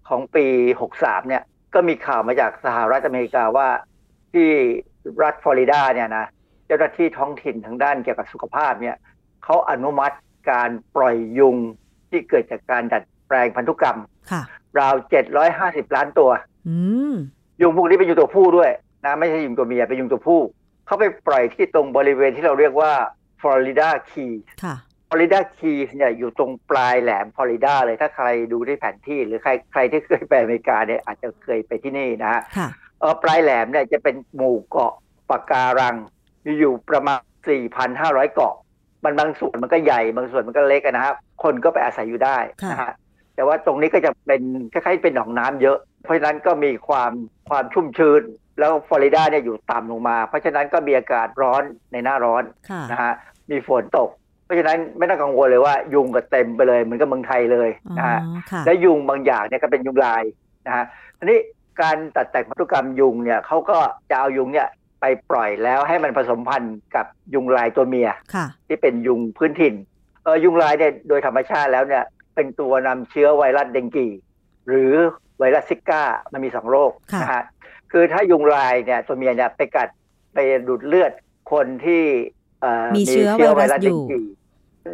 [0.09, 0.47] ของปี
[0.86, 1.43] 63 เนี่ย
[1.74, 3.68] ก็มีข่าวมาจากสหรัฐอเมริกาว่า
[4.32, 4.49] ที่
[5.22, 6.26] รัฐฟลอริดาเนี่ยนะ
[6.66, 8.97] เจ้าหน้าที่ท้องถิ่นทางด้านเกี่ยวกับสุขภาพเนี่ย
[9.45, 10.16] เขาอนุมัติ
[10.51, 11.57] การปล่อยยุง
[12.11, 13.99] ที่เกิดจากการดัดแปลงพันธุกรรม
[14.30, 14.43] ค่ะ
[14.78, 14.95] ราว
[15.45, 16.30] 750 ล้านตัว
[16.68, 16.76] อื
[17.12, 17.14] ม
[17.61, 18.70] ยุงพวกนี้เป็นยุงตัวผู้ด้วย
[19.05, 20.41] นะไม่ใช่ยุงตัวเมียเป็นยุงตัวผู้
[20.86, 22.93] เขาไปปล่อยที่ตรงบริเวณที่เราเรียกว่า
[23.41, 24.26] ฟลอริดาคี
[24.64, 24.74] ค่ะ
[25.09, 32.68] ฟลอริดาคีย์เนี่ยอยู่ตรงปลายแหลมฟลอริดาเลยถ้าใครดูที่แผนที่ หรือใครใครที่เคยไปอเมริกาเนี่ยอาจจะเคยไปที่นี่นะฮะค่ะ
[33.01, 34.93] เออปลายแหลมเนี่ยจะเป็นหมู่เกาะ
[35.30, 35.97] ปะการัง
[36.45, 37.20] มีอยู่ประมาณ
[37.78, 38.55] 4,500 เกาะ
[39.05, 42.39] มันบางส่วนมันก็ใหญ่บางส่วนมันก็เล็กอะนะครับ คนก็ไปอาศัยอยู่ได้
[42.70, 42.93] นะฮะ
[43.34, 47.12] แต่ว่าตรงนี้ก็จะเป็นคล้ายๆเป็นหนองน้ำเยอะ เพราะฉะนั้นก็มีความ
[47.49, 48.22] ความชุ่มชื้น
[48.59, 53.13] แล้วฟลอริดาเนี่ยอยู่ต่ำลงมา เพราะฉะนั้นก็มีอากาศร้อนในหน้าร้อนค่ะนะฮะ
[53.51, 54.11] มีฝนตก
[54.45, 60.23] เพราะฉะนั้นไม่ต้องกังวลเลยว่ายุงก็เต็มไปเลยเหมือนกับเมืองไทยเลยอ๋อนะฮะค่ะและยุงบางอย่างเนี่ยก็เป็นยุงลาย
[60.67, 60.85] นะฮะ
[61.19, 61.39] ทีนี้
[61.81, 63.79] การตัดแต่งพันธุกรรมยุงเนี่ยเขาก็
[64.11, 64.69] จะเอายุงเนี่ย
[65.01, 69.75] ไปปล่อยแล้วให้มันผสมพันธุ์กับยุงลายตัวเมียค่ะที่เป็นยุงพื้นถิ่น
[70.25, 72.05] เออยุงลายเนี่ยโดยธรรมชาติแล้วเนี่ย
[72.35, 74.09] เป็นตัวนำเชื้อไวรัสเดงกี
[74.69, 74.93] หรือ
[75.39, 76.03] ไวรัสซิก้า
[76.33, 77.43] มันมีสองโรคค่ะนะฮะ
[77.93, 79.89] คือถ้ายุงลายเนี่ยตัวเมียเนี่ยไปกัด
[80.34, 81.12] ไปดูดเลือด
[81.53, 82.05] คนที่
[82.61, 84.20] เอ่อมีเชื้อไวรัสอยู่เดงกี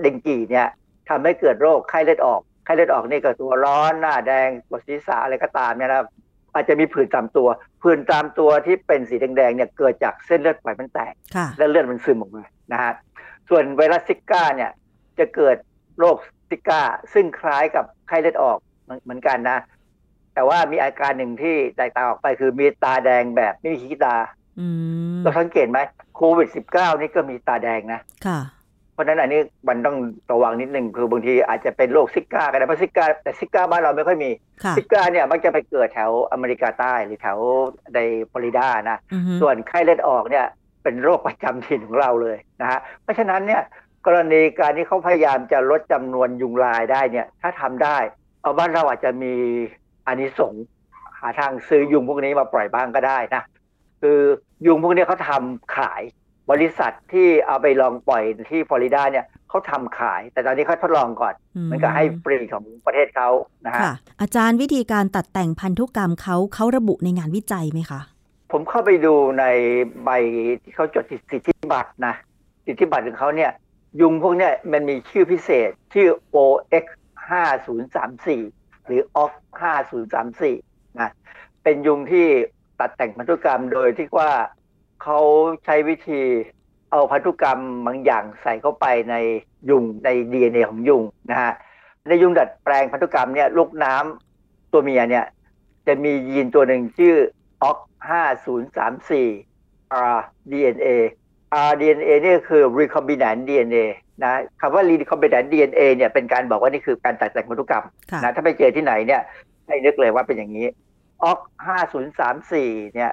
[0.03, 0.69] เดงกีเนี่ย
[1.09, 6.09] ทำให้เกิดโรคไข้เลือดออกไข้เลือดออกนี่ก็ตัวร้อนหน้าแดงปวดศีรษะอะไรก็ตามเนี่ยนะครับ
[6.55, 7.49] อาจจะมีผื่นตามตัว
[7.83, 12.93] ผื่นตามตัวที่เป็นสีแดงๆเนี่ยเกิดจากเส้นเลือดฝอยมันแตกค่ะแล้วเลือดมันซึมออกมานะฮะ
[13.49, 14.71] ส่วนไวรัสซิก้าเนี่ย
[15.19, 15.57] จะเกิด
[15.99, 16.17] โรค
[16.49, 16.83] ซิก้า
[17.13, 19.59] ซึ่งคล้ายกับไข้เลือดออกเหมือนเหมือนกันนะ
[20.35, 24.17] แต่ว่ามีอาการหนึ่งที่แตกต่างออกไปคือมีตาแดงแบบไม่มีขี้ตา
[24.61, 24.67] อื
[25.15, 25.79] มเราสังเกตไหม
[26.17, 28.41] โควิด -19 นี่ก็มีตาแดงนะค่ะ
[28.93, 29.97] เพราะฉะนั้นอันนี้มันต้อง
[30.33, 34.31] ระวังนิดนึงคือบางทีอาจจะเป็นโรคซิก้าก็ได้เพราะซิก้าแต่ซิก้าบ้านเราไม่ค่อยมี
[34.65, 37.39] ค่ะซิก้าเนี่ยมักจะไปเกิดแถวอเมริกาใต้หรือแถว
[37.95, 37.99] ใน
[38.31, 40.47] ฟลอริดานะอือฮึส่วนไข้เลือดออกเนี่ย
[40.83, 43.63] เป็นโรคประจำถิ่นของเราเลยนะฮะเพราะฉะนั้นเนี่ย
[44.07, 47.99] กรณีการที่เขาพยายามจะลดจำนวนยุงลายได้เนี่ย ถ้าทำได้
[48.43, 49.35] เอาบ้านเราอาจจะมี
[50.07, 50.65] อานิสงส์
[51.19, 53.43] หาทางซื้อยุงพวกนี้มาปล่อยบ้างก็ได้นะ
[54.03, 54.19] คือ
[54.67, 56.03] ยุงพวกนี้เขาทำขาย
[56.51, 63.29] บริษัทที่เอาไปลองปล่อยที่ฟลอริดาเนี่ยเขาทำขาย แต่ตอนนี้เขาทดลองก่อนเหมันก็ให้ฟรีของประเทศเขา
[63.65, 68.01] นะฮะค่ะอาจารย์วิธีการตัดแต่งพันธุกรรมเขาเขาระบุในงานวิจัยไหมคะ
[68.53, 69.45] ผมเข้าไปดูใน
[70.05, 70.11] ใบ
[70.63, 72.15] ที่เขาจดสิทธิบัตรนะ
[72.67, 73.51] สิทธิบัตรของเขาเนี่ย
[74.01, 76.85] ยุงพวกเนี้ยมันมีชื่อพิเศษชื่อ OX
[77.31, 79.33] 5034 หรือ OX
[80.15, 81.11] 5034นะ
[81.63, 82.27] เป็นยุงที่
[82.81, 84.33] ตัดแต่งพันธุกรรมโดยที่ว่า
[85.03, 85.21] เขา
[85.65, 86.23] ใช้วิธี
[86.91, 89.15] เอาพันธุกรรมบางอย่างใส่เข้าไปใน
[89.71, 91.53] ยุงใน DNA ของยุงนะฮะ
[92.09, 95.27] ในยุงดัดแปลงพันธุกรรมเนี่ยลูกน้ำตัวเมียเนี่ย
[95.87, 97.17] จะมียีนตัวหนึ่งชื่อ
[97.69, 97.79] OX
[98.11, 99.11] 5034
[100.15, 100.89] rDNA
[101.71, 103.85] rDNA นี่คือ recombinant DNA
[104.23, 109.23] นะคำว่า recombinant DNA เนี่ยเป็นการบอกว่านี่คือการตัดแต่งพันธุกรรมค่ะนะถ้าไปเจอที่ไหนเนี่ย
[109.67, 110.67] ให้นึกเลยว่าเป็นอย่างนี้
[111.23, 111.41] OX
[112.17, 113.13] 5034 เนี่ย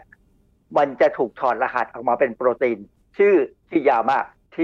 [0.78, 2.78] มันจะถูกถอดรหัสออกมาเป็นโปรตีน
[3.18, 3.36] ชื่อ
[3.70, 4.26] ที่ยาวมาก
[4.56, 4.58] T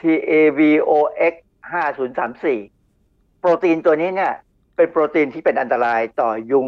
[0.00, 1.34] TAVOX
[2.52, 4.32] 5034 โปรตีนตัวนี้เนี่ย
[4.76, 6.66] เป็นโปรตีนที่เป็นอันตรายต่อยุง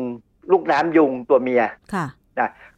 [0.52, 1.62] ลูกน้ำยุงตัวเมีย
[1.94, 2.06] ค่ะ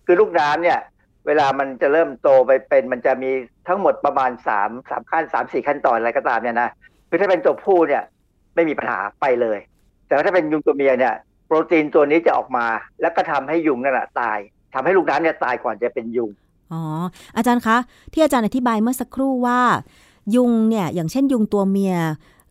[0.07, 0.79] คือลูกน้ำเนี่ย
[1.27, 3.31] เวลามันจะเริ่มโตไปเป็น มันจะมี
[3.68, 6.70] ทั้งหมดประมาณสามสามขั้นสามสี่ขั้นตอนอะไรก็ตามเนี่ยนะ
[7.09, 8.03] คือถ้าเป็นตัวผู้เนี่ย
[8.55, 9.59] ไม่มีปัญหาไปเลย
[10.07, 11.14] แต่ถ้าเป็นยุงตัวเมียเนี่ย
[11.47, 12.66] โปรตีนตัวนี้จะออกมา
[13.01, 14.39] แล้วก็ทำให้ยุงนั่นแหะตาย
[14.75, 16.31] ทำให้ลูกน้ำเนี่ยตายก่อนจะเป็นยุง
[16.72, 16.83] อ๋อ
[17.37, 17.77] อาจารย์คะ
[18.12, 19.61] ที่อาจารย์อธิบายเมื่อสักครู่ว่า
[20.35, 21.97] ยุงเนี่ยอย่างเช่นยุงตัวเมีย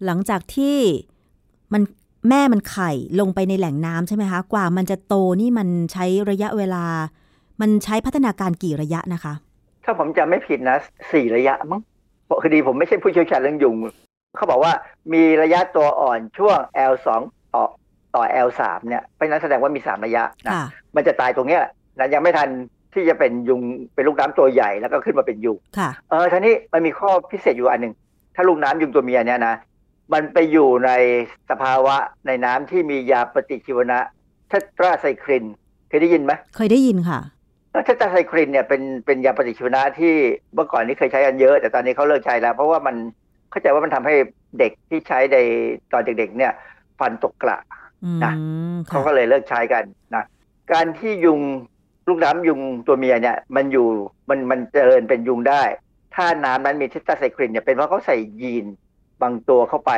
[0.05, 0.78] หลังจากที่
[1.74, 1.82] มัน
[2.30, 6.86] แม่มันไข่ลงไปในแหล่งน้ำใช่ไหมคะ กว่ามันจะโตนี่มันใช้ระยะเวลา
[7.64, 9.34] มันใช้พัฒนาการกี่ระยะนะคะ
[9.86, 10.78] ถ้าผมจำไม่ผิดนะ
[11.11, 11.82] สี่ระยะมั้ง
[12.26, 13.76] เพราะคดีผมไม่ใช่ผู้เชี่ยวชาญเรื่องยุง
[14.38, 14.74] เขาบอกว่า
[15.14, 16.57] มีระยะตัวอ่อนช่วง
[16.91, 17.07] L2
[17.53, 17.64] ต่อ
[18.16, 21.64] ต่อ L3 เนี่ยเพราะฉะนั้นแสดงว่ามีสามระยะนะค่ะมันจะตายตรงเนี้ย
[21.99, 22.49] นะยังไม่ทัน
[22.93, 23.61] ที่จะเป็นยุง
[23.95, 27.93] เป็นลูกน้ำตัวใหญ่แล้วก็ขึ้นมาเป็นยุงค่ะเออทีนี้มันมีข้อพิเศษอยู่อันหนึ่ง
[28.36, 29.55] ถ้าลูกน้ำยุงตัวเมียเนี่ยนะ
[30.14, 30.91] มันไปอยู่ใน
[31.49, 31.95] สภาวะ
[32.28, 33.99] ในน้ำที่มียาปฏิชีวนะ
[34.49, 35.45] เทตราไซคลิน
[35.88, 37.20] เคยได้ยินไหมเคยได้ยินค่ะ
[37.86, 40.13] เทตราไซคลินเนี่ยเป็นเป็นยาปฏิชีวนะที่
[40.53, 42.95] เมื่อก่อนนี้เคยใช้กันเยอะ แต่ตอนนี้เขาเลิกใช้แล้ว เพราะว่ามัน
[43.51, 44.15] เข้าใจว่ามันทำให้
[44.59, 45.38] เด็กที่ใช้ใน
[45.91, 46.51] ตอนเด็กๆเนี่ย
[46.99, 47.57] ฟันตกกระ
[48.03, 48.34] อืมนะ
[48.88, 49.84] เขาค่ะก็เลยเลิกใช้กัน
[50.15, 50.24] นะ
[50.71, 51.39] การที่ยุง
[52.07, 53.88] ลูกน้ำยุงตัวเมียเนี่ยมันอยู่
[54.30, 55.63] มันมันเจริญเป็นยุงได้
[56.15, 58.65] ถ้าน้ำนั้นมีเทตราไซคลินเนี่ยเป็นเพราะเขาใส่ยีน
[59.21, 59.91] บางตัวเข้าไป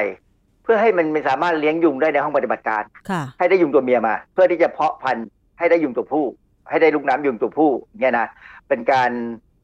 [0.63, 6.25] เพื่อให้มันไม่สามารถเลี้ยงยุงได้ในห้องปฏิบัติการค่ะให้ได้ยุงตัวเมียมา เพื่อที่จะเพาะพันธุ์ให้ได้ยุงตัวผู้
[6.69, 8.27] ให้ได้ลูกน้ำยุงตัวผู้เนี่ยนะ
[8.67, 9.09] เป็นการ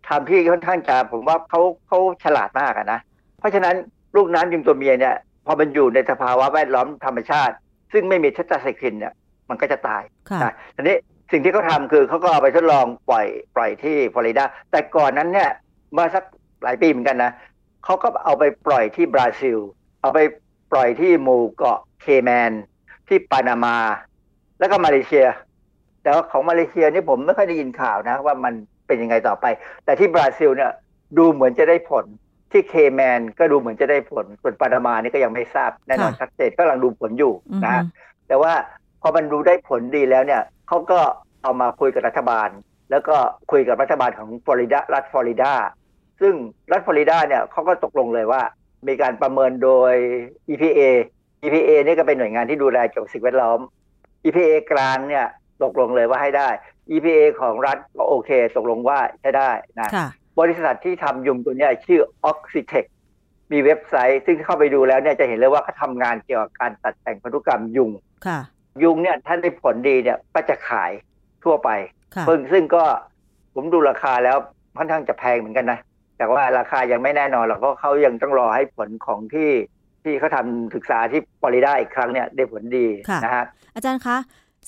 [0.07, 2.99] ทำที่ค่อนข้างจะผมว่าเขาเขาฉลาดมากอะนะ
[3.39, 3.75] เพราะฉะนั้น
[4.15, 7.53] ลูกน้ำยุงตัวเมียเนี่ยพอมันอยู่ในสภาวะแวดล้อมธรรมชาติ
[7.93, 9.13] ซึ่งไม่มีเทตราไซคลินเนี่ย
[9.49, 10.97] มันก็จะตายค่ะนะทีนี้
[11.31, 13.25] สิ่งที่เขาทำคือเขาก็เอาไปทดลองปล่อย
[13.55, 15.49] ปล่อยที่ฟลอริดาแต่ก่อนนั้นเนี่ย
[15.97, 16.23] มาสัก
[16.63, 17.31] หลายปีเหมือนกันนะ
[17.83, 19.57] เขาก็เอาไปปล่อยที่บราซิล
[20.01, 20.19] เอาไป
[20.71, 22.51] ปล่อยที่หมู่เกาะเคแมน
[23.07, 23.77] ที่ปานามา
[24.59, 25.25] แล้วก็มาเลเซีย
[26.03, 28.53] แต่ว่าของมาเลเซียนี่ผมไม่ค่อยได้ยินข่าวนะ ว่ามัน
[28.87, 29.45] เป็นยังไงต่อไป
[29.85, 30.71] แต่ที่บราซิลเนี่ย
[31.17, 32.05] ดูเหมือนจะได้ผล
[32.51, 37.83] ที่เคแมนก็ดูเหมือนจะได้ผลส่วนปานามานี่ก็ยังไม่ทราบแน่นอนค่ะชัดเจนก็กำลังดูผลอยู่อือนะฮึฮะ
[38.27, 38.53] แต่ว่า
[39.01, 40.99] พอมันดูได้ผลดีแล้วเนี่ยเขาก็
[41.43, 42.49] เอามาคุยกับรัฐบาล
[42.91, 43.15] แล้วก็
[43.51, 45.53] คุยกับรัฐบาลของฟลอริดารัฐฟลอริดา
[46.21, 46.33] ซึ่ง
[46.71, 48.41] รัฐฟลอริดาเนี่ยเขาก็ตกลงเลยว่า
[48.87, 49.93] มีการประเมินโดย
[50.49, 50.81] EPA
[51.43, 53.59] EPA นี่ก็เป็นหน่วยงานที่ดูแลเกี่ยวกับสิ่งแวดล้อม
[54.25, 55.25] EPA กลางเนี่ย
[55.63, 56.49] ตกลงเลยว่าให้ได้
[56.91, 59.49] EPA ของรัฐก็โอเค ตกลงว่าใช้ได้
[59.79, 60.07] นะค่ะ
[60.39, 62.85] บริษัทที่ทำยุงตัวเนี้ยชื่อ Oxitec
[63.51, 67.91] มีเว็บไซต์ซึ่งเข้าไปดูแล้วเนี่ยจะเห็นเลยว่าเขาทำงานเกี่ยวกับการตัดแต่งพันธุกรรมยุง
[68.27, 68.39] ค่ะ
[68.83, 70.91] ยุงเนี่ยถ้าได้ผลดีเนี่ยก็จะขาย
[71.43, 71.69] ทั่วไป
[72.15, 72.83] ค่ะเพิ่งซึ่งก็
[73.53, 74.37] ผมดูราคาแล้ว
[74.77, 75.79] ค่อนข้างจะแพงเหมือนกันนะ
[76.17, 79.49] แต่ว่าราคายังไม่แน่นอนหรอกเพราะเขายังต้องรอให้ผลของที่
[80.03, 83.45] ที่เขาทำศึกษาที่ฟลอริดาอีกครั้งเนี่ยได้ผลดีค่ะนะฮะ
[83.75, 84.17] อาจารย์คะ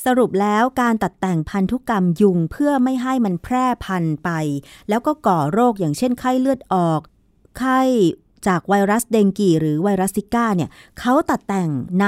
[0.05, 4.29] สรุปแล้วการตัดแต่งพันธุกรรมยุงเพื่อไม่ให้มันแพร่พันธุ์ไป
[4.89, 7.01] แล้วก็ก่อโรคอย่างเช่นไข้เลือดออก
[7.59, 7.81] ไข้
[8.47, 10.69] จากไวรัสเดงกีหรือไวรัสซิก้าเนี่ย
[10.99, 11.69] เขาตัดแต่ง
[12.01, 12.07] ใน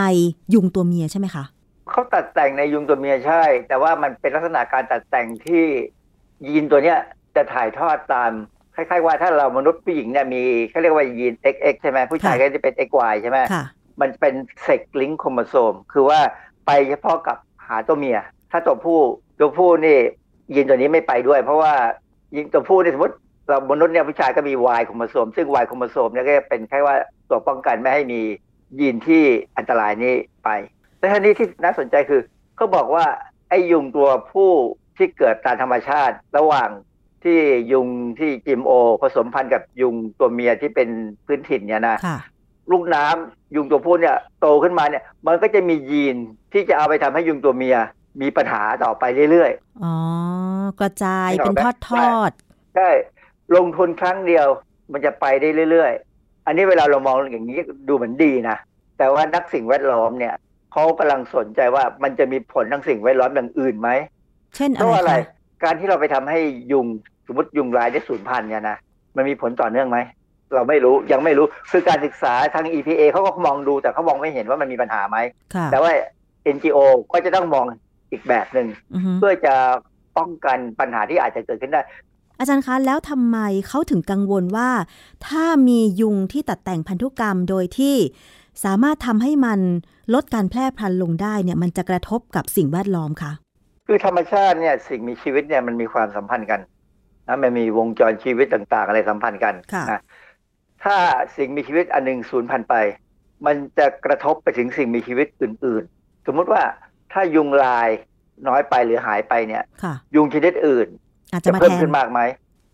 [0.54, 1.44] ยุงตัวเมียใช่ไหมคะ
[1.90, 5.66] เขาตัดแต่งในยุงตัวเมียใช่ แต่ว่ามันเป็นลักษณะการตัดแต่งที่
[6.48, 6.98] ยีนตัวเนี้ย
[7.36, 8.32] จะถ่ายทอดตาม
[8.76, 13.66] คล้ายๆว่าถ้าเรามนุษย์ผู้หญิงเนี่ยมีเขาเรียกว่ายีน XX ใช่ไหมผู้ชายค่ะก็จะเป็น XY ใช่ไหมค่ะ
[14.02, 14.34] มันเป็น
[14.64, 16.20] sex-linked โครโมโซม คือว่า
[16.66, 18.20] ไปเฉพาะกับ หาตัวเมีย
[18.52, 19.00] ถ้าตัวผู้
[19.40, 19.98] ตัวผู้นี่
[20.56, 21.74] ยีนตัวนี้ไม่ไปด้วย เพราะว่า
[22.36, 23.16] ยีนตัวผู้นี่สมมติ
[23.48, 26.96] เรามนุษย์เนี่ยผู้ชายก็มี Y โครโมโซมซึ่ง Y โครโมโซมเนี่ยก็เป็นแค่ว่า
[27.30, 28.22] ตัวป้องกันไม่ให้มี
[28.80, 29.24] ยีนที่
[29.58, 30.14] อันตรายนี้
[30.44, 30.50] ไป
[30.98, 32.22] แต่ทีนี้ที่น่าสนใจคือ
[32.56, 33.06] เขาบอกว่า
[33.50, 34.52] ไอ้ยุงตัวผู้
[34.98, 36.70] ที่เกิดตามธรรมชาติ ระหว่าง
[37.24, 37.40] ที่
[37.72, 37.88] ยุง
[38.20, 40.90] ที่ GMO ผสมพันธุ์กับยุงตัวเมียที่เป็น
[41.26, 42.18] พื้นถิ่นเนี่ยนะค่ะ
[42.72, 46.16] ลูกน้ำยุงตัวผู้เนี่ยโตขึ้นมาเนี่ย มันก็จะมียีน
[46.54, 47.78] ที่จะเอาไปทำให้ยุงตัวเมีย
[48.22, 49.52] มีปัญหาต่อไปเรื่อย
[49.84, 49.96] อ๋อ
[50.80, 52.90] กระจายไม่ออกเป็นไหมทอดทอดๆใช่
[53.56, 54.48] ลงทุนครั้งเดียว
[54.92, 58.58] มันจะไปได้เรื่อยๆ อันนี้เวลาเรามองอย่างนี้ดูเหมือนดีนะ
[58.98, 60.36] แต่ว่านักสิ่งแวดล้อมเนี่ย
[60.72, 63.90] เขากำลังสนใจว่ามันจะมีผลทางสิ่งแวดล้อมอย่างอื่นไหม
[64.56, 65.20] เช่นเพอะราะไรอะไรคะ
[65.64, 66.40] การที่เราไปทำให้
[66.72, 66.86] ยุง
[67.28, 68.78] สมมติยุงลายได้สูญพันธุ์เนี่ยนะ
[69.16, 69.98] มันมีผลต่อเนื่องไหม
[70.54, 75.18] เราไม่รู้ยังไม่รู้คือการศึกษาทาง EPA เขาก็มองดูแต่เขามองไม่เห็นว่ามันมีปัญหาไหม
[75.56, 75.92] ค่ะแต่ว่า
[76.56, 76.78] NGO
[77.14, 77.66] ก็จะต้องมอง
[78.12, 79.54] อีกแบบหนึ่งอือฮึเพื่อจะ
[80.18, 81.82] ป้องกันปัญหาที่อาจจะเกิดขึ้นได้
[82.40, 83.38] อาจารย์คะแล้วทำไม
[83.68, 84.70] เขาถึงกังวลว่า
[85.28, 87.96] ถ้ามียุงที่ตัดแต่งพันธุกรรมโดยที่
[88.64, 89.60] สามารถทำให้มัน
[90.14, 93.32] ลดการแพร่พันธุ์ลงได้เนี่ยมันจะกระทบกับสิ่งแวดล้อมคะ
[93.88, 96.60] คือธรรมชาติเนี่ยสิ่งมีชีวิตเนี่ยมันมีความสัมพันธ์กัน
[97.28, 100.02] นะมันมีวงจรชีวิตต่าง ๆ อะไรสัมพันธ์กันค่ะนะ
[100.86, 100.98] ถ้า
[101.38, 102.76] สิ่งมีชีวิตอันหนึ่งสูญพันธุ์ไป
[103.46, 106.62] มันจะกระทบไปถึงสิ่งมีชีวิตอื่น ๆ สมมุติว่า
[107.14, 107.90] ถ้ายุงลาย
[108.48, 110.88] น้อยไปหรือหายไปเนี่ยค่ะยุงชนิดอื่น
[111.32, 112.20] อาจจะจะมาเพิ่แทมนขึ้นมากไหม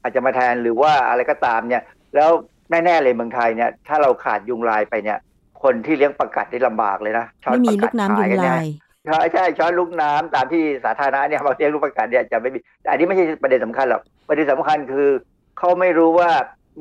[0.01, 1.83] อาจจะมาแทนหรือว่าอะไรก็ตามเนี่ย
[2.15, 2.29] แล้ว
[2.69, 5.17] แน่ๆเลยเมืองไทยเนี่ย ถ้าเราขาดยุงลายไปเนี่ย
[5.63, 8.67] คนที่เลี้ยงประกัดได้ลำบากเลยนะช้อนไม่มีประลูกน้ำยุงขกัลาเย
[9.05, 15.09] ใช่ใช่ช้อนลูกน้ำตามที่สาธารณะเนี่ยบางทีลูกประกัดเนี่ยจะไม่มีแต่อันนี้ไม่ใช่ประเด็นสำคัญหรอกประเด็นสำคัญคือ
[15.57, 16.29] เขาไม่รู้ว่า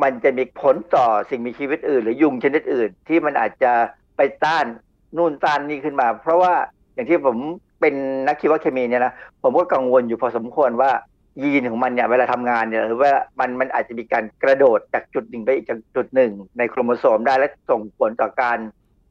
[0.02, 3.72] มันจะมีผลต่อสิ่งมีชีวิตอื่น หรือยุงชนิดอื่น ที่มันอาจจะ
[4.16, 4.66] ไปต้าน
[5.16, 6.54] นู่นต้านนี่ขึ้นมา เพราะว่า
[6.94, 7.36] อย่างที่ผม
[7.80, 7.94] เป็น
[8.26, 10.90] นักชีวเคมีเนี่ยนะผมก็กังวลอยู่พอสมควรว่า
[11.42, 15.66] ยีนของมันเนี่ยเวลาทำงานเนี่ยหรือว่ามันมันอาจจะมีการกระโดดจากจุดหนึ่งไปอีก
[15.96, 18.58] จุดหนึ่ง ในโครโมโซมได้และส่งผลต่อการ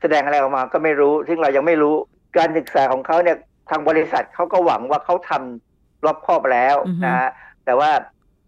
[0.02, 1.96] แสดงอะไรออกมาก็ไม่รู้ ซึ่งเรายังไม่รู้
[2.38, 3.38] การศึกษาของเขาเนี่ย
[3.70, 7.30] ทางบริษัทเขาก็หวังว่าเขาทำรอบครอบแล้วอือฮึนะฮะ
[7.66, 7.92] แต่ว่า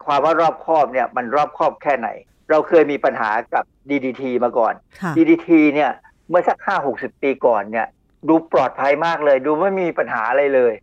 [0.06, 2.10] ความว่ารอบครอบเนี่ยมันรอบครอบแค่ไหน
[2.50, 5.92] เราเคยมีปัญหากับ DDT มาก่อนค่ะ DDT เนี่ย
[6.30, 7.88] เมื่อสักห้าหกสิบปีก่อนเนี่ย
[8.28, 10.74] ดูปลอดภัยมากเลย ดูไม่มีปัญหาอะไรเลย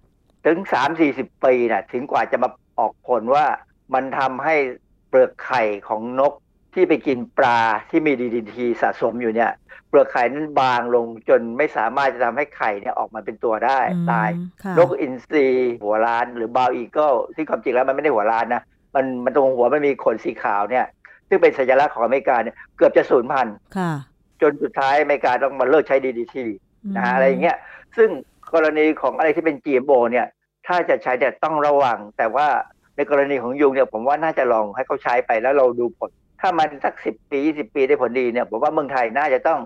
[0.46, 2.48] ถึงสามสี่สิบปีนะถึงกว่าจะมา
[2.78, 3.46] ออกผลว่า
[3.94, 4.54] มันทำให้
[5.08, 6.32] เปลือกไข่ของนก
[6.74, 7.60] ที่ไปกินปลา
[7.90, 9.50] ที่มี DDT สะสมอยู่เนี่ย
[9.88, 14.30] เปลือกไข่นั้นบางลงจนไม่สามารถจะทำให้ไข่เนี่ยออกมาเป็นตัวได้อืมตาย
[14.62, 15.46] ค่ะนกอินทรี
[15.82, 18.62] หัวล้าน หรือ bald eagle ซึ่งความจริงแล้วมันไม่ได้หัวล้านนะ
[18.94, 20.86] มันมันตรงหัวมันมีขนสีขาวเนี่ย
[21.28, 23.92] ซึ่งเป็นสัญลักษณ์ของอเมริกาเนี่ยเกือบจะสูญพันธุ์ค่ะ
[24.42, 26.36] จนสุดท้ายอเมริกาต้องมาเลิกใช้ DDT
[26.96, 27.56] นะฮะอะไรอย่างเงี้ย
[27.96, 28.08] ซึ่ง
[28.54, 30.26] กรณีของอะไรที่เป็น GMO เนี่ย
[30.66, 32.46] ถ้าจะใช้เนี่ยต้องระวัง แต่ว่า
[32.96, 36.10] ในกรณีของยุงเนี่ยผมว่าน่าจะลองให้เขาใช้ไปแล้วเราดูผล
[36.40, 39.60] ถ้ามันสักสิบปีสิบปีได้ผลดีเนี่ยผมว่าเมืองไทยน่าจะต้อง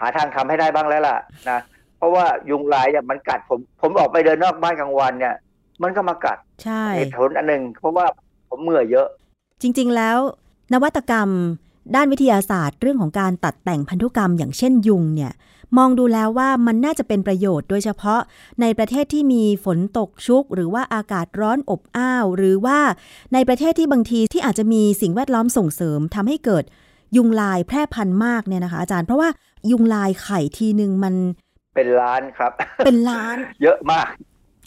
[0.00, 1.16] หาทางทำให้ได้บ้างแล้วล่ะ
[1.50, 1.60] นะ
[1.98, 5.34] เพราะว่ายุงลายเนี่ยมันกัดผม ผมออกไปเดินนอกบ้านกลางวันเนี่ย
[5.82, 8.06] มันก็มากัดใช่เหตุผลอันหนึ่งเพราะว่า
[8.48, 9.06] ผมเมื่อยเยอะ
[9.62, 10.18] จริง ๆ แล้ว
[10.72, 11.28] นวัตกรรม
[11.94, 15.32] ด้านวิทยาศาสตร์ เรื่องของการตัดแต่งพันธุกรรม อย่างเช่นยุงเนี่ย
[15.78, 18.20] มองดูแล้วว่ามันน่าจะเป็นประโยชน์โดยเฉพาะ
[18.60, 22.78] ในประเทศที่มีฝนตกชุก หรือว่าอากาศร้อนอบอ้าว หรือว่า
[23.34, 26.64] ในประเทศที่บางทีที่อาจจะมีสิ่งแวดล้อมส่งเสริมทำให้เกิด
[27.16, 29.28] ยุงลายแพร่พันธุ์มากเนี่ยนะคะ อาจารย์เพราะว่า
[29.70, 31.14] ยุงลายไข่ทีหนึ่งมัน
[31.76, 32.52] เป็นล้านครับ
[32.86, 34.08] เป็นล้าน เยอะมาก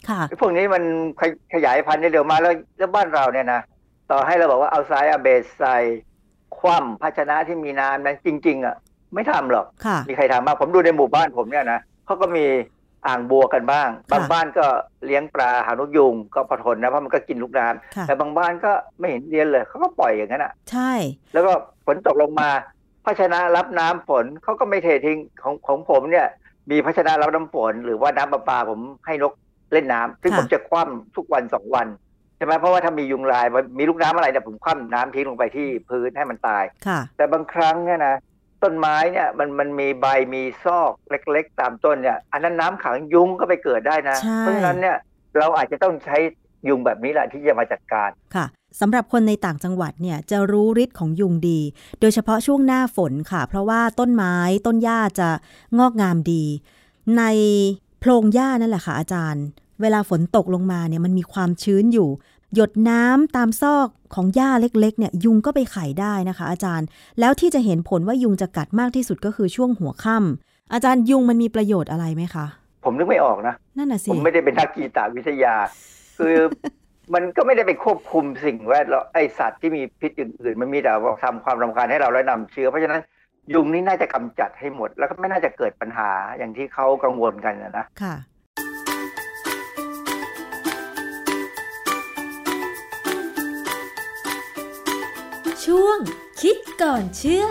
[0.08, 0.82] ค่ะพวกนี้มัน
[1.20, 3.60] ขยขยายพันธุ์ได้เร็วมากแล้วแล้วบ้านเราเนี่ยนะ
[4.12, 5.76] ต่อให้เราบอกว่าเอาทรายเอาเบสใส่
[6.58, 8.76] คว่ำภาชนะที่มีน้ำนั้นจริง ๆ อะ
[9.14, 12.46] ไม่ทำหรอก ค่ะ มีใครทำบ้างผมดูในหมู่บ้านผมเนี่ยนะเขาก็มี
[13.06, 14.66] อ่างบัวกันบ้าง บางบ้านก็
[15.04, 20.92] เลี้ยงปลาหางนกยุงก็พอทนนะเพราะมันก็กินลูกน้ำค่ะแต่บางบ้านก็ไม่เห็นเรียนเลยเขาก็ปล่อยอย่างนั้นอะ ใช่
[21.32, 21.52] แล้วก็
[21.86, 22.48] ฝนตกลงมา
[23.04, 26.26] ภาชนะรับน้ำฝนเขาก็ไม่เททิ้งของของผมเนี่ย
[26.70, 29.32] มีภาชนะรับน้ำฝน หรือว่าน้ำประปาผมให้นก
[29.72, 33.46] เล่นน้ำซึ่งค่ะ ผมจะคว่ำทุกวันสองวันใช่ไหมเพราะว่าถ้ามียุงลาย
[33.78, 38.14] มีลูกน้ำอะไรเนี่ยผมคว่ำน้ำทิ้งลงไปที่พื้นให้มันตายค่ะแต่บางครั้งเนี่ยนะ
[38.62, 44.96] ต้นไม้เนี่ยมันมันมีใบมีซอกเล็ก ๆ ตามต้นเนี่ย อันนั้นน้ำขังยุงก็ไปเกิดได้นะใช่เพราะฉะนั้นเนี่ย
[45.38, 46.16] เราอาจจะต้องใช้
[46.68, 48.46] ยุงแบบนี้แหละที่จะมาจัดการค่ะ
[48.80, 51.60] สำหรับคนในต่างจังหวัดเนี่ยจะรู้ฤทธิ์ของยุงดี
[52.00, 54.36] โดยเฉพาะช่วงหน้าฝนค่ะ เพราะว่าต้นไม้
[54.66, 55.28] ต้นหญ้าจะ
[55.78, 56.44] งอกงามดี
[57.18, 57.22] ใน
[57.98, 59.44] โพรงหญ้านั่นแหละค่ะอาจารย์
[59.82, 62.08] เวลาฝนตกลงมาเนี่ยมันมีความชื้นอยู่
[62.54, 66.86] หยดน้ำตามซอกของหญ้าเล็กๆเนี่ยยุงก็ไปไข่ได้นะคะ อาจารย์
[67.20, 72.46] แล้วที่จะเห็นผลว่ายุงจะกัดมากที่สุดก็คือช่วงหัวค่ำอาจารย์ยุงมันมีประโยชน์อะไรไหมคะ
[72.84, 75.54] ผมนึกไม่ออกนะนั่นน่ะสิผมไม่ได้เป็นนักกีตาวิทยา
[76.18, 76.36] คือ
[77.14, 83.02] มันก็ไม่ได้ไปควบคุมสิ่งแวดล้อมไอสัตว์ที่มีพิษอื่นๆ มันมีแต่ว่าทำความรำคาญให้เราแล้วนำเชื้อ เพราะฉะนั้น
[83.54, 88.14] ยุงนี่น่าจะกำจัดให้หมด แล้วก็ไม่น่าจะเกิดปัญหาอย่างที่เขากังวลกันนะนะค่ะ
[95.64, 95.98] ช่วง
[96.40, 97.46] คิดก่อนเชื่อ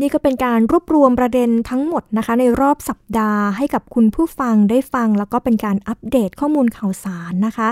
[0.00, 7.68] นี่ก็เป็นการรวบรวมประเด็นทั้งหมดนะคะ ในรอบสัปดาห์ให้กับคุณผู้ฟังได้ฟัง แล้วก็เป็นการอัปเดตข้อมูลข่าวสารนะคะ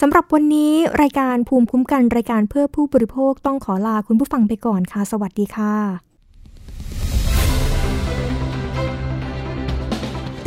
[0.00, 0.72] สำหรับวันนี้
[1.02, 6.09] รายการภูมิคุ้มกันรายการเพื่อผู้บริโภคต้องขอลาคุณผู้ฟังไปก่อนค่ะ สวัสดีค่ะ